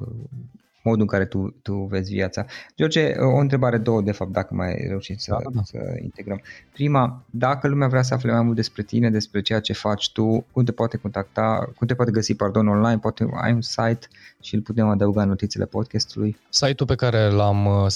modul 0.82 1.00
în 1.00 1.06
care 1.06 1.24
tu, 1.24 1.56
tu 1.62 1.74
vezi 1.74 2.12
viața. 2.12 2.44
George, 2.76 3.12
o 3.18 3.36
întrebare, 3.36 3.78
două 3.78 4.00
de 4.00 4.12
fapt, 4.12 4.30
dacă 4.30 4.54
mai 4.54 4.84
reușim 4.88 5.16
să, 5.16 5.30
da, 5.30 5.50
da. 5.54 5.62
să 5.62 5.78
integrăm. 6.02 6.42
Prima, 6.72 7.24
dacă 7.30 7.68
lumea 7.68 7.88
vrea 7.88 8.02
să 8.02 8.14
afle 8.14 8.32
mai 8.32 8.42
mult 8.42 8.56
despre 8.56 8.82
tine, 8.82 9.10
despre 9.10 9.42
ceea 9.42 9.60
ce 9.60 9.72
faci 9.72 10.12
tu, 10.12 10.46
cum 10.52 10.64
te 10.64 10.72
poate 10.72 10.96
contacta, 10.96 11.72
cum 11.76 11.86
te 11.86 11.94
poate 11.94 12.10
găsi, 12.10 12.34
pardon, 12.34 12.68
online, 12.68 12.98
poate 12.98 13.26
ai 13.42 13.52
un 13.52 13.60
site 13.60 14.08
și 14.40 14.54
îl 14.54 14.60
putem 14.60 14.88
adăuga 14.88 15.22
în 15.22 15.28
notițele 15.28 15.64
podcastului? 15.64 16.36
Site-ul 16.48 16.88
pe 16.88 16.94
care 16.94 17.30
l-am, 17.30 17.66
uh, 17.66 17.86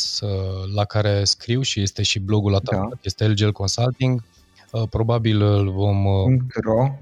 la 0.74 0.84
care 0.84 1.24
scriu 1.24 1.60
și 1.60 1.80
este 1.80 2.02
și 2.02 2.18
blogul 2.18 2.50
la 2.50 2.60
da. 2.62 2.88
este 3.02 3.28
LGL 3.28 3.50
Consulting. 3.50 4.22
Uh, 4.70 4.82
probabil 4.90 5.42
îl 5.42 5.70
vom... 5.70 6.04
Uh, 6.04 6.38
.ro 6.62 6.94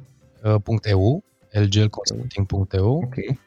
.eu, 0.82 1.24
lglconsulting.eu, 1.52 2.96
okay. 3.04 3.40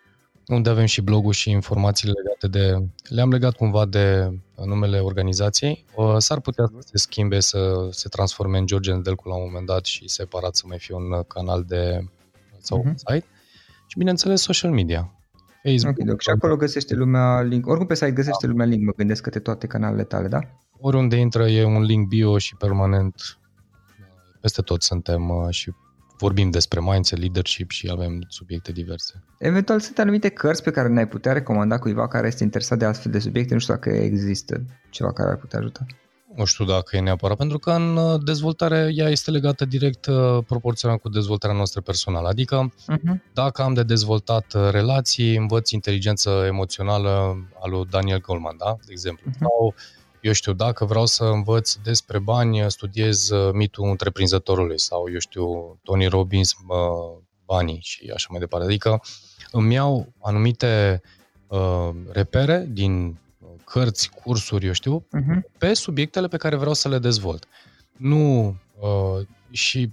unde 0.48 0.70
avem 0.70 0.86
și 0.86 1.02
blogul 1.02 1.32
și 1.32 1.50
informațiile 1.50 2.14
legate 2.24 2.48
de... 2.48 2.88
Le-am 3.16 3.32
legat 3.32 3.56
cumva 3.56 3.86
de 3.86 4.32
numele 4.66 5.00
organizației. 5.00 5.86
S-ar 6.18 6.40
putea 6.40 6.66
să 6.66 6.88
se 6.92 6.98
schimbe, 6.98 7.40
să 7.40 7.88
se 7.92 8.10
transforme 8.10 8.58
în 8.58 8.66
George 8.66 8.94
Nedelcu 8.94 9.28
la 9.28 9.36
un 9.36 9.44
moment 9.46 9.66
dat 9.66 9.86
și 9.86 10.10
separat 10.10 10.56
să 10.56 10.64
mai 10.68 10.80
fie 10.80 10.96
un 10.96 11.24
canal 11.28 11.64
de 11.64 12.00
sau 12.60 12.84
uh-huh. 12.84 12.96
site. 12.96 13.26
Și 13.88 13.98
bineînțeles 13.98 14.42
social 14.42 14.72
media. 14.72 15.12
Facebook. 15.64 15.98
Okay, 16.00 16.16
și 16.18 16.30
acolo 16.30 16.56
găsește 16.56 16.96
lumea 16.96 17.42
link. 17.42 17.68
Oricum 17.68 17.88
pe 17.88 17.96
site 17.96 18.12
găsește 18.12 18.46
da. 18.46 18.52
lumea 18.52 18.66
link, 18.66 18.84
mă 18.84 18.92
gândesc 18.96 19.22
către 19.22 19.40
toate 19.40 19.68
canalele 19.68 20.04
tale, 20.04 20.28
da? 20.28 20.40
Oriunde 20.80 21.16
intră 21.16 21.48
e 21.48 21.64
un 21.64 21.82
link 21.82 22.08
bio 22.08 22.38
și 22.38 22.56
permanent 22.56 23.40
peste 24.42 24.62
tot 24.62 24.82
suntem 24.82 25.48
și 25.50 25.72
vorbim 26.18 26.50
despre 26.50 26.80
mindset, 26.80 27.20
leadership 27.20 27.70
și 27.70 27.90
avem 27.92 28.26
subiecte 28.28 28.72
diverse. 28.72 29.24
Eventual 29.38 29.80
sunt 29.80 30.00
anumite 30.00 30.30
cărți 30.30 30.64
pe 30.64 30.72
care 30.72 30.88
ne-ai 30.88 31.08
putea 31.08 31.34
recomanda 31.34 31.80
cuiva 31.80 32.08
care 32.08 32.28
este 32.28 32.44
interesat 32.44 32.78
de 32.78 32.86
astfel 32.86 33.12
de 33.12 33.20
subiecte, 33.20 33.54
nu 33.54 33.60
știu 33.60 33.74
dacă 33.74 33.90
există 33.90 34.62
ceva 34.90 35.14
care 35.14 35.30
ar 35.30 35.38
putea 35.38 35.60
ajuta. 35.60 35.86
Nu 36.36 36.46
știu 36.46 36.66
dacă 36.66 36.96
e 36.96 37.00
neapărat, 37.00 37.38
pentru 37.38 37.60
că 37.60 37.72
în 37.72 37.98
uh, 37.98 38.22
dezvoltare 38.24 38.92
ea 38.94 39.10
este 39.10 39.32
legată 39.32 39.66
direct 39.66 40.06
uh, 40.06 40.38
proporțional 40.48 40.98
cu 40.98 41.10
dezvoltarea 41.10 41.56
noastră 41.56 41.82
personală. 41.82 42.28
Adică 42.28 42.74
uh-huh. 42.74 43.34
dacă 43.34 43.62
am 43.62 43.74
de 43.74 43.84
dezvoltat 43.84 44.54
uh, 44.54 44.70
relații, 44.72 45.36
învăț 45.36 45.70
inteligență 45.70 46.44
emoțională 46.48 47.10
al 47.60 47.72
lui 47.72 47.86
Daniel 47.90 48.22
Goleman, 48.22 48.58
da? 48.58 48.76
de 48.86 48.92
exemplu. 48.92 49.32
Uh-huh. 49.32 49.40
Sau 49.40 49.74
eu 50.28 50.34
știu, 50.34 50.54
dacă 50.54 50.86
vreau 50.86 51.06
să 51.06 51.24
învăț 51.24 51.74
despre 51.74 52.20
bani, 52.20 52.72
studiez 52.72 53.30
uh, 53.30 53.54
mitul 53.54 53.90
întreprinzătorului 53.90 54.80
sau, 54.80 55.12
eu 55.12 55.20
știu, 55.20 55.80
Tony 55.84 56.08
Robbins, 56.08 56.56
banii 57.46 57.80
și 57.82 58.12
așa 58.14 58.28
mai 58.30 58.40
departe. 58.40 58.66
Adică 58.66 59.02
îmi 59.52 59.74
iau 59.74 60.14
anumite 60.22 61.02
uh, 61.48 61.90
repere 62.12 62.68
din 62.70 63.20
cărți, 63.64 64.10
cursuri, 64.10 64.66
eu 64.66 64.72
știu, 64.72 65.00
uh-huh. 65.00 65.58
pe 65.58 65.74
subiectele 65.74 66.28
pe 66.28 66.38
care 66.38 66.56
vreau 66.56 66.74
să 66.74 66.90
le 66.90 67.00
dezvolt. 67.00 67.48
Nu 67.98 68.56
uh, 68.80 69.28
și 69.52 69.92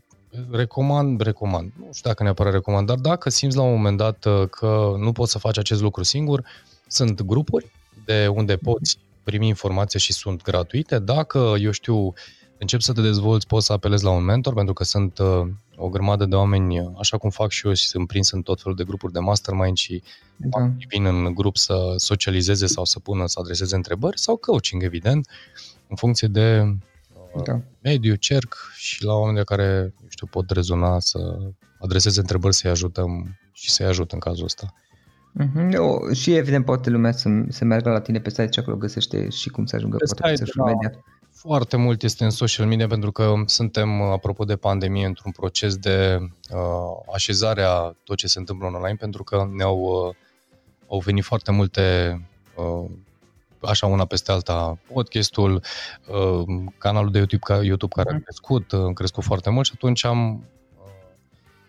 recomand, 0.51 1.21
recomand, 1.21 1.73
nu 1.79 1.89
știu 1.93 2.11
dacă 2.11 2.23
neapărat 2.23 2.53
recomand, 2.53 2.87
dar 2.87 2.97
dacă 2.97 3.31
simți 3.31 3.57
la 3.57 3.63
un 3.63 3.73
moment 3.73 3.97
dat 3.97 4.25
uh, 4.25 4.49
că 4.49 4.95
nu 4.99 5.13
poți 5.13 5.33
să 5.33 5.39
faci 5.39 5.59
acest 5.59 5.81
lucru 5.81 6.03
singur, 6.03 6.45
sunt 6.87 7.23
grupuri 7.23 7.71
de 8.05 8.27
unde 8.27 8.57
poți 8.57 8.99
primi 9.25 9.49
informație 9.49 9.99
și 9.99 10.13
sunt 10.13 10.43
gratuite. 10.43 10.99
Dacă, 10.99 11.55
eu 11.61 11.71
știu, 11.71 12.13
încep 12.59 12.81
să 12.81 12.93
te 12.93 13.01
dezvolți, 13.01 13.47
poți 13.47 13.67
să 13.67 13.73
apelezi 13.73 14.05
la 14.05 14.11
un 14.11 14.25
mentor, 14.25 14.55
pentru 14.55 14.75
că 14.75 14.85
sunt 14.85 15.19
uh, 15.19 15.47
o 15.77 15.89
grămadă 15.89 16.25
de 16.25 16.35
oameni, 16.35 16.93
așa 16.99 17.19
cum 17.19 17.31
fac 17.31 17.51
și 17.51 17.67
eu 17.67 17.73
și 17.73 17.87
sunt 17.87 18.07
prins 18.07 18.31
în 18.31 18.43
tot 18.43 18.61
felul 18.61 18.77
de 18.77 18.85
grupuri 18.85 19.13
de 19.13 19.19
mastermind 19.19 19.77
și 19.77 20.03
da. 20.37 20.71
vin 20.89 21.05
în 21.05 21.35
grup 21.35 21.57
să 21.57 21.95
socializeze 21.97 22.67
sau 22.67 22.85
să 22.85 22.99
pună, 22.99 23.27
să 23.27 23.39
adreseze 23.41 23.75
întrebări 23.75 24.21
sau 24.21 24.37
coaching, 24.37 24.83
evident, 24.83 25.29
în 25.89 25.97
funcție 25.97 26.29
de 26.29 26.77
uh, 27.35 27.43
da. 27.45 27.61
mediu, 27.81 28.15
cerc 28.15 28.57
și 28.77 29.05
la 29.05 29.13
oameni 29.13 29.45
care, 29.45 29.95
eu 30.03 30.09
știu, 30.09 30.27
pot 30.27 30.51
rezona 30.51 31.01
să 31.01 31.39
adreseze 31.79 32.21
întrebări, 32.21 32.55
să-i 32.55 32.71
ajutăm 32.71 33.39
și 33.53 33.71
să-i 33.71 33.87
ajut 33.87 34.13
în 34.13 34.19
cazul 34.19 34.45
ăsta. 34.45 34.75
Mm-hmm. 35.41 35.77
O, 35.77 36.13
și 36.13 36.35
evident 36.35 36.65
poate 36.65 36.91
lumea 36.91 37.13
să, 37.13 37.29
să 37.49 37.65
meargă 37.65 37.91
la 37.91 38.01
tine 38.01 38.21
pe 38.21 38.31
site 38.31 38.49
și 38.51 38.59
acolo 38.59 38.77
găsește 38.77 39.29
și 39.29 39.49
cum 39.49 39.67
să 39.67 39.77
ajungă 39.77 39.97
pe 39.97 40.05
poate 40.19 40.31
pe 40.31 40.45
social 40.45 40.65
media. 40.65 40.89
Da. 40.89 40.99
Foarte 41.33 41.77
mult 41.77 42.03
este 42.03 42.25
în 42.25 42.31
social 42.31 42.67
media 42.67 42.87
pentru 42.87 43.13
că 43.13 43.35
suntem, 43.47 44.03
apropo 44.03 44.45
de 44.45 44.57
pandemie, 44.57 45.07
într-un 45.07 45.33
proces 45.33 45.77
de 45.77 46.19
uh, 46.51 47.13
așezare 47.15 47.63
a 47.63 47.95
tot 48.05 48.17
ce 48.17 48.27
se 48.27 48.39
întâmplă 48.39 48.67
online 48.67 48.97
pentru 48.97 49.25
că 49.25 49.49
ne-au 49.53 49.79
uh, 49.79 50.15
au 50.89 50.99
venit 50.99 51.25
foarte 51.25 51.53
multe 51.53 52.21
uh, 52.55 52.91
așa 53.61 53.87
una 53.87 54.05
peste 54.05 54.33
alta, 54.33 54.79
podcastul, 54.93 55.63
uh, 56.07 56.65
canalul 56.79 57.11
de 57.11 57.19
YouTube, 57.19 57.67
YouTube 57.67 57.95
care 57.95 58.11
a 58.11 58.15
mhm. 58.15 58.23
crescut, 58.23 58.73
uh, 58.73 58.81
a 58.81 58.93
crescut 58.93 59.25
foarte 59.25 59.51
mult 59.51 59.67
și 59.67 59.73
atunci 59.75 60.05
am 60.05 60.35
uh, 60.35 60.87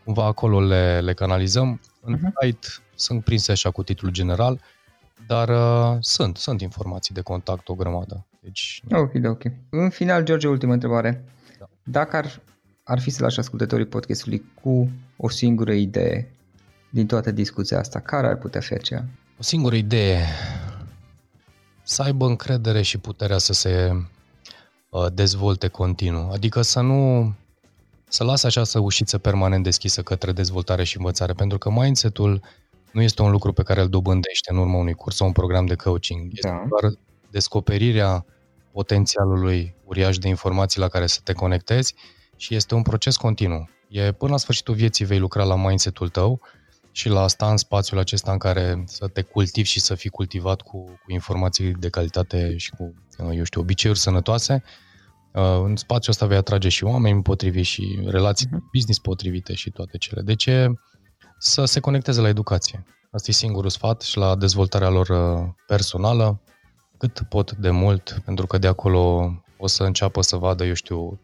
cumva 0.04 0.26
acolo 0.26 0.62
le, 0.62 1.02
le 1.02 1.14
canalizăm. 1.14 1.82
În 2.02 2.18
uh-huh. 2.18 2.32
site 2.42 2.68
sunt 2.96 3.24
prinse 3.24 3.52
așa 3.52 3.72
cu 3.72 3.84
titlul 3.84 4.12
general, 4.12 4.62
dar 5.28 5.50
uh, 5.50 5.98
sunt, 6.00 6.38
sunt 6.38 6.62
informații 6.62 7.14
de 7.14 7.22
contact 7.22 7.70
o 7.70 7.76
grămadă. 7.76 8.26
Deci... 8.40 8.82
Ok, 8.92 9.12
ok. 9.26 9.44
În 9.70 9.90
final, 9.90 10.24
George, 10.24 10.48
ultima 10.48 10.74
întrebare. 10.74 11.24
Da. 11.60 11.66
Dacă 11.84 12.16
ar, 12.16 12.42
ar 12.84 13.00
fi 13.00 13.10
să 13.10 13.24
lași 13.24 13.40
ascultătorii 13.40 13.86
podcastului 13.86 14.44
cu 14.62 14.90
o 15.18 15.30
singură 15.30 15.74
idee 15.74 16.32
din 16.90 17.08
toată 17.08 17.32
discuția 17.32 17.80
asta, 17.80 18.00
care 18.00 18.28
ar 18.28 18.38
putea 18.38 18.62
fi 18.62 18.74
aceea? 18.74 19.06
O 19.40 19.44
singură 19.44 19.76
idee. 19.76 20.26
Să 21.84 22.02
aibă 22.02 22.26
încredere 22.26 22.82
și 22.82 22.98
puterea 22.98 23.38
să 23.38 23.54
se 23.54 23.92
uh, 24.90 25.06
dezvolte 25.14 25.68
continuu. 25.68 26.30
Adică 26.32 26.62
să 26.62 26.82
nu 26.82 27.34
să 28.08 28.24
lasă 28.24 28.48
această 28.48 28.80
ușiță 28.80 29.18
permanent 29.18 29.64
deschisă 29.64 30.02
către 30.02 30.32
dezvoltare 30.32 30.84
și 30.84 30.98
învățare, 30.98 31.34
pentru 31.34 31.58
că 31.58 31.70
mindset-ul 31.70 32.42
nu 32.96 33.02
este 33.02 33.22
un 33.22 33.32
lucru 33.32 33.54
pe 33.54 33.64
care 33.64 33.82
îl 33.82 33.90
dobândește 33.90 34.52
în 34.52 34.58
urma 34.58 34.78
unui 34.78 34.94
curs 34.94 35.16
sau 35.16 35.28
un 35.28 35.34
program 35.34 35.66
de 35.66 35.76
coaching. 35.76 36.32
Este 36.34 36.48
da. 36.48 36.64
doar 36.68 36.94
descoperirea 37.32 38.26
potențialului 38.72 39.76
uriaș 39.84 40.18
de 40.18 40.28
informații 40.28 40.80
la 40.80 40.88
care 40.88 41.08
să 41.08 41.20
te 41.24 41.34
conectezi 41.34 41.96
și 42.36 42.56
este 42.56 42.76
un 42.76 42.82
proces 42.82 43.18
continuu. 43.18 43.70
E 43.88 44.12
până 44.12 44.32
la 44.32 44.38
sfârșitul 44.38 44.74
vieții 44.74 45.06
vei 45.06 45.20
lucra 45.20 45.44
la 45.44 45.56
mindset-ul 45.56 46.10
tău 46.10 46.42
și 46.92 47.10
la 47.10 47.22
asta 47.22 47.50
în 47.50 47.58
spațiul 47.58 48.00
acesta 48.00 48.32
în 48.32 48.38
care 48.38 48.84
să 48.86 49.08
te 49.08 49.22
cultivi 49.22 49.68
și 49.68 49.80
să 49.80 49.96
fii 49.96 50.10
cultivat 50.10 50.62
cu, 50.62 50.84
cu 50.84 51.12
informații 51.12 51.72
de 51.72 51.90
calitate 51.90 52.58
și 52.58 52.70
cu, 52.70 52.94
eu 53.34 53.44
știu, 53.44 53.62
obiceiuri 53.62 54.00
sănătoase, 54.00 54.64
uh, 55.34 55.62
în 55.64 55.76
spațiul 55.76 56.12
ăsta 56.12 56.26
vei 56.26 56.38
atrage 56.38 56.70
și 56.70 56.84
oameni 56.84 57.22
potriviți 57.22 57.70
și 57.70 58.00
relații 58.06 58.48
uh-huh. 58.48 58.72
business 58.74 59.00
potrivite 59.00 59.54
și 59.54 59.70
toate 59.70 59.98
cele. 59.98 60.22
De 60.22 60.36
ce 60.36 60.74
să 61.38 61.66
se 61.66 61.80
conecteze 61.80 62.22
la 62.22 62.28
educație? 62.28 62.86
Asta 63.12 63.32
e 63.32 63.34
singurul 63.34 63.70
sfat 63.70 64.02
și 64.02 64.18
la 64.18 64.36
dezvoltarea 64.36 64.90
lor 64.90 65.10
uh, 65.10 65.50
personală, 65.68 66.42
cât 66.98 67.20
pot 67.30 67.52
de 67.52 67.70
mult, 67.70 68.22
pentru 68.26 68.48
că 68.48 68.58
de 68.58 68.68
acolo 68.68 69.34
o 69.58 69.68
să 69.68 69.84
înceapă 69.84 70.22
să 70.22 70.36
vadă, 70.36 70.66
eu 70.66 70.74
știu, 70.74 71.20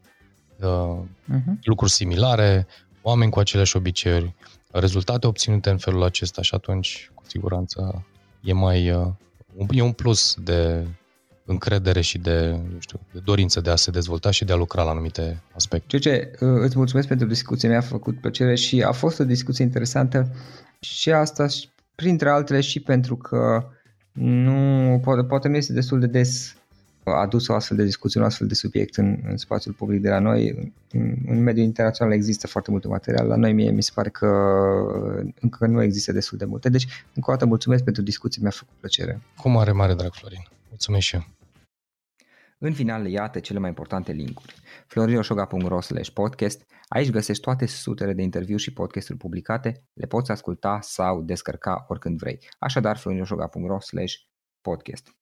uh-huh. 0.56 1.58
lucruri 1.62 1.90
similare, 1.90 2.66
oameni 3.02 3.30
cu 3.30 3.38
aceleași 3.38 3.76
obiceiuri, 3.76 4.34
rezultate 4.70 5.26
obținute 5.26 5.70
în 5.70 5.78
felul 5.78 6.02
acesta 6.02 6.42
și 6.42 6.54
atunci, 6.54 7.10
cu 7.14 7.22
siguranță, 7.26 8.06
e 8.40 8.52
mai 8.52 8.90
uh, 8.90 9.06
e 9.70 9.82
un 9.82 9.92
plus 9.92 10.34
de 10.38 10.86
încredere 11.44 12.00
și 12.00 12.18
de, 12.18 12.44
eu 12.72 12.78
știu, 12.78 13.00
de 13.12 13.20
dorință 13.24 13.60
de 13.60 13.70
a 13.70 13.76
se 13.76 13.90
dezvolta 13.90 14.30
și 14.30 14.44
de 14.44 14.52
a 14.52 14.56
lucra 14.56 14.82
la 14.82 14.90
anumite 14.90 15.42
aspecte. 15.54 15.98
ce 15.98 16.30
uh, 16.40 16.48
îți 16.60 16.76
mulțumesc 16.76 17.08
pentru 17.08 17.26
discuție, 17.26 17.68
mi-a 17.68 17.80
făcut 17.80 18.20
plăcere 18.20 18.54
și 18.54 18.82
a 18.82 18.92
fost 18.92 19.20
o 19.20 19.24
discuție 19.24 19.64
interesantă 19.64 20.34
și 20.80 21.12
asta 21.12 21.46
printre 21.94 22.28
altele 22.28 22.60
și 22.60 22.80
pentru 22.80 23.16
că 23.16 23.66
nu, 24.12 25.00
poate, 25.02 25.24
poate 25.24 25.48
nu 25.48 25.56
este 25.56 25.72
destul 25.72 26.00
de 26.00 26.06
des 26.06 26.56
adus 27.04 27.48
o 27.48 27.54
astfel 27.54 27.76
de 27.76 27.84
discuție, 27.84 28.20
un 28.20 28.26
astfel 28.26 28.46
de 28.46 28.54
subiect 28.54 28.96
în, 28.96 29.18
în 29.28 29.36
spațiul 29.36 29.74
public 29.74 30.00
de 30.00 30.08
la 30.08 30.18
noi. 30.18 30.72
În, 30.92 31.16
în 31.26 31.42
mediul 31.42 31.64
internațional 31.64 32.14
există 32.14 32.46
foarte 32.46 32.70
multe 32.70 32.88
material, 32.88 33.26
la 33.26 33.36
noi 33.36 33.52
mie 33.52 33.70
mi 33.70 33.82
se 33.82 33.90
pare 33.94 34.08
că 34.08 34.26
încă 35.40 35.66
nu 35.66 35.82
există 35.82 36.12
destul 36.12 36.38
de 36.38 36.44
multe. 36.44 36.68
Deci, 36.68 36.86
încă 37.14 37.30
o 37.30 37.32
dată 37.32 37.46
mulțumesc 37.46 37.84
pentru 37.84 38.02
discuție, 38.02 38.42
mi-a 38.42 38.50
făcut 38.50 38.74
plăcere. 38.80 39.20
Cu 39.36 39.48
mare, 39.48 39.72
mare 39.72 39.94
drag, 39.94 40.12
Florin. 40.12 40.48
Mulțumesc 40.72 41.06
și 41.06 41.14
eu. 41.14 41.22
În 42.58 42.72
final, 42.72 43.06
iată 43.06 43.40
cele 43.40 43.58
mai 43.58 43.68
importante 43.68 44.12
linkuri. 44.12 44.54
florinosoga.ro 44.86 45.78
podcast. 46.14 46.66
Aici 46.88 47.10
găsești 47.10 47.42
toate 47.42 47.66
sutele 47.66 48.12
de 48.12 48.22
interviuri 48.22 48.62
și 48.62 48.72
podcasturi 48.72 49.18
publicate, 49.18 49.84
le 49.92 50.06
poți 50.06 50.30
asculta 50.30 50.78
sau 50.80 51.22
descărca 51.22 51.84
oricând 51.88 52.18
vrei. 52.18 52.38
Așadar, 52.58 52.96
florinosoga.ro 52.96 53.78
podcast. 54.60 55.16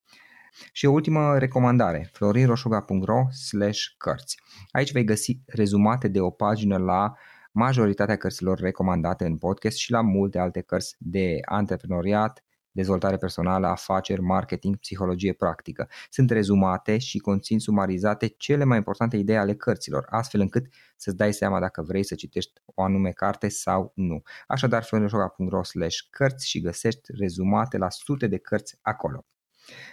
Și 0.73 0.87
o 0.87 0.91
ultimă 0.91 1.39
recomandare, 1.39 2.11
florinroșoga.ro 2.13 3.31
slash 3.31 3.81
cărți. 3.99 4.41
Aici 4.71 4.93
vei 4.93 5.05
găsi 5.05 5.41
rezumate 5.47 6.09
de 6.09 6.21
o 6.21 6.31
pagină 6.31 6.77
la 6.77 7.15
majoritatea 7.53 8.17
cărților 8.17 8.59
recomandate 8.59 9.25
în 9.25 9.39
podcast 9.39 9.77
și 9.77 9.91
la 9.91 10.01
multe 10.01 10.39
alte 10.39 10.61
cărți 10.61 10.97
de 10.99 11.39
antreprenoriat, 11.45 12.45
dezvoltare 12.73 13.17
personală, 13.17 13.67
afaceri, 13.67 14.21
marketing, 14.21 14.77
psihologie 14.77 15.33
practică. 15.33 15.89
Sunt 16.11 16.31
rezumate 16.31 16.99
și 16.99 17.19
conțin 17.19 17.59
sumarizate 17.59 18.27
cele 18.27 18.65
mai 18.65 18.77
importante 18.77 19.17
idei 19.17 19.37
ale 19.39 19.55
cărților, 19.55 20.07
astfel 20.09 20.41
încât 20.41 20.67
să-ți 20.97 21.17
dai 21.17 21.33
seama 21.33 21.61
dacă 21.61 21.83
vrei 21.83 22.05
să 22.05 22.15
citești 22.15 22.53
o 22.65 22.83
anume 22.83 23.11
carte 23.11 23.49
sau 23.49 23.93
nu. 23.95 24.23
Așadar, 24.47 24.83
florinoșoga.ro 24.83 25.63
slash 25.63 25.97
cărți 26.11 26.49
și 26.49 26.61
găsești 26.61 27.13
rezumate 27.19 27.79
la 27.79 27.91
sute 27.91 28.27
de 28.27 28.39
cărți 28.39 28.79
acolo. 28.83 29.25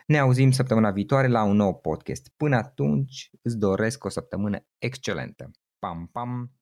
Ne 0.05 0.17
auzim 0.17 0.51
săptămâna 0.51 0.91
viitoare 0.91 1.27
la 1.27 1.43
un 1.43 1.55
nou 1.55 1.75
podcast. 1.75 2.31
Până 2.37 2.55
atunci 2.55 3.29
îți 3.41 3.57
doresc 3.57 4.03
o 4.03 4.09
săptămână 4.09 4.65
excelentă. 4.77 5.51
Pam, 5.79 6.09
pam! 6.11 6.56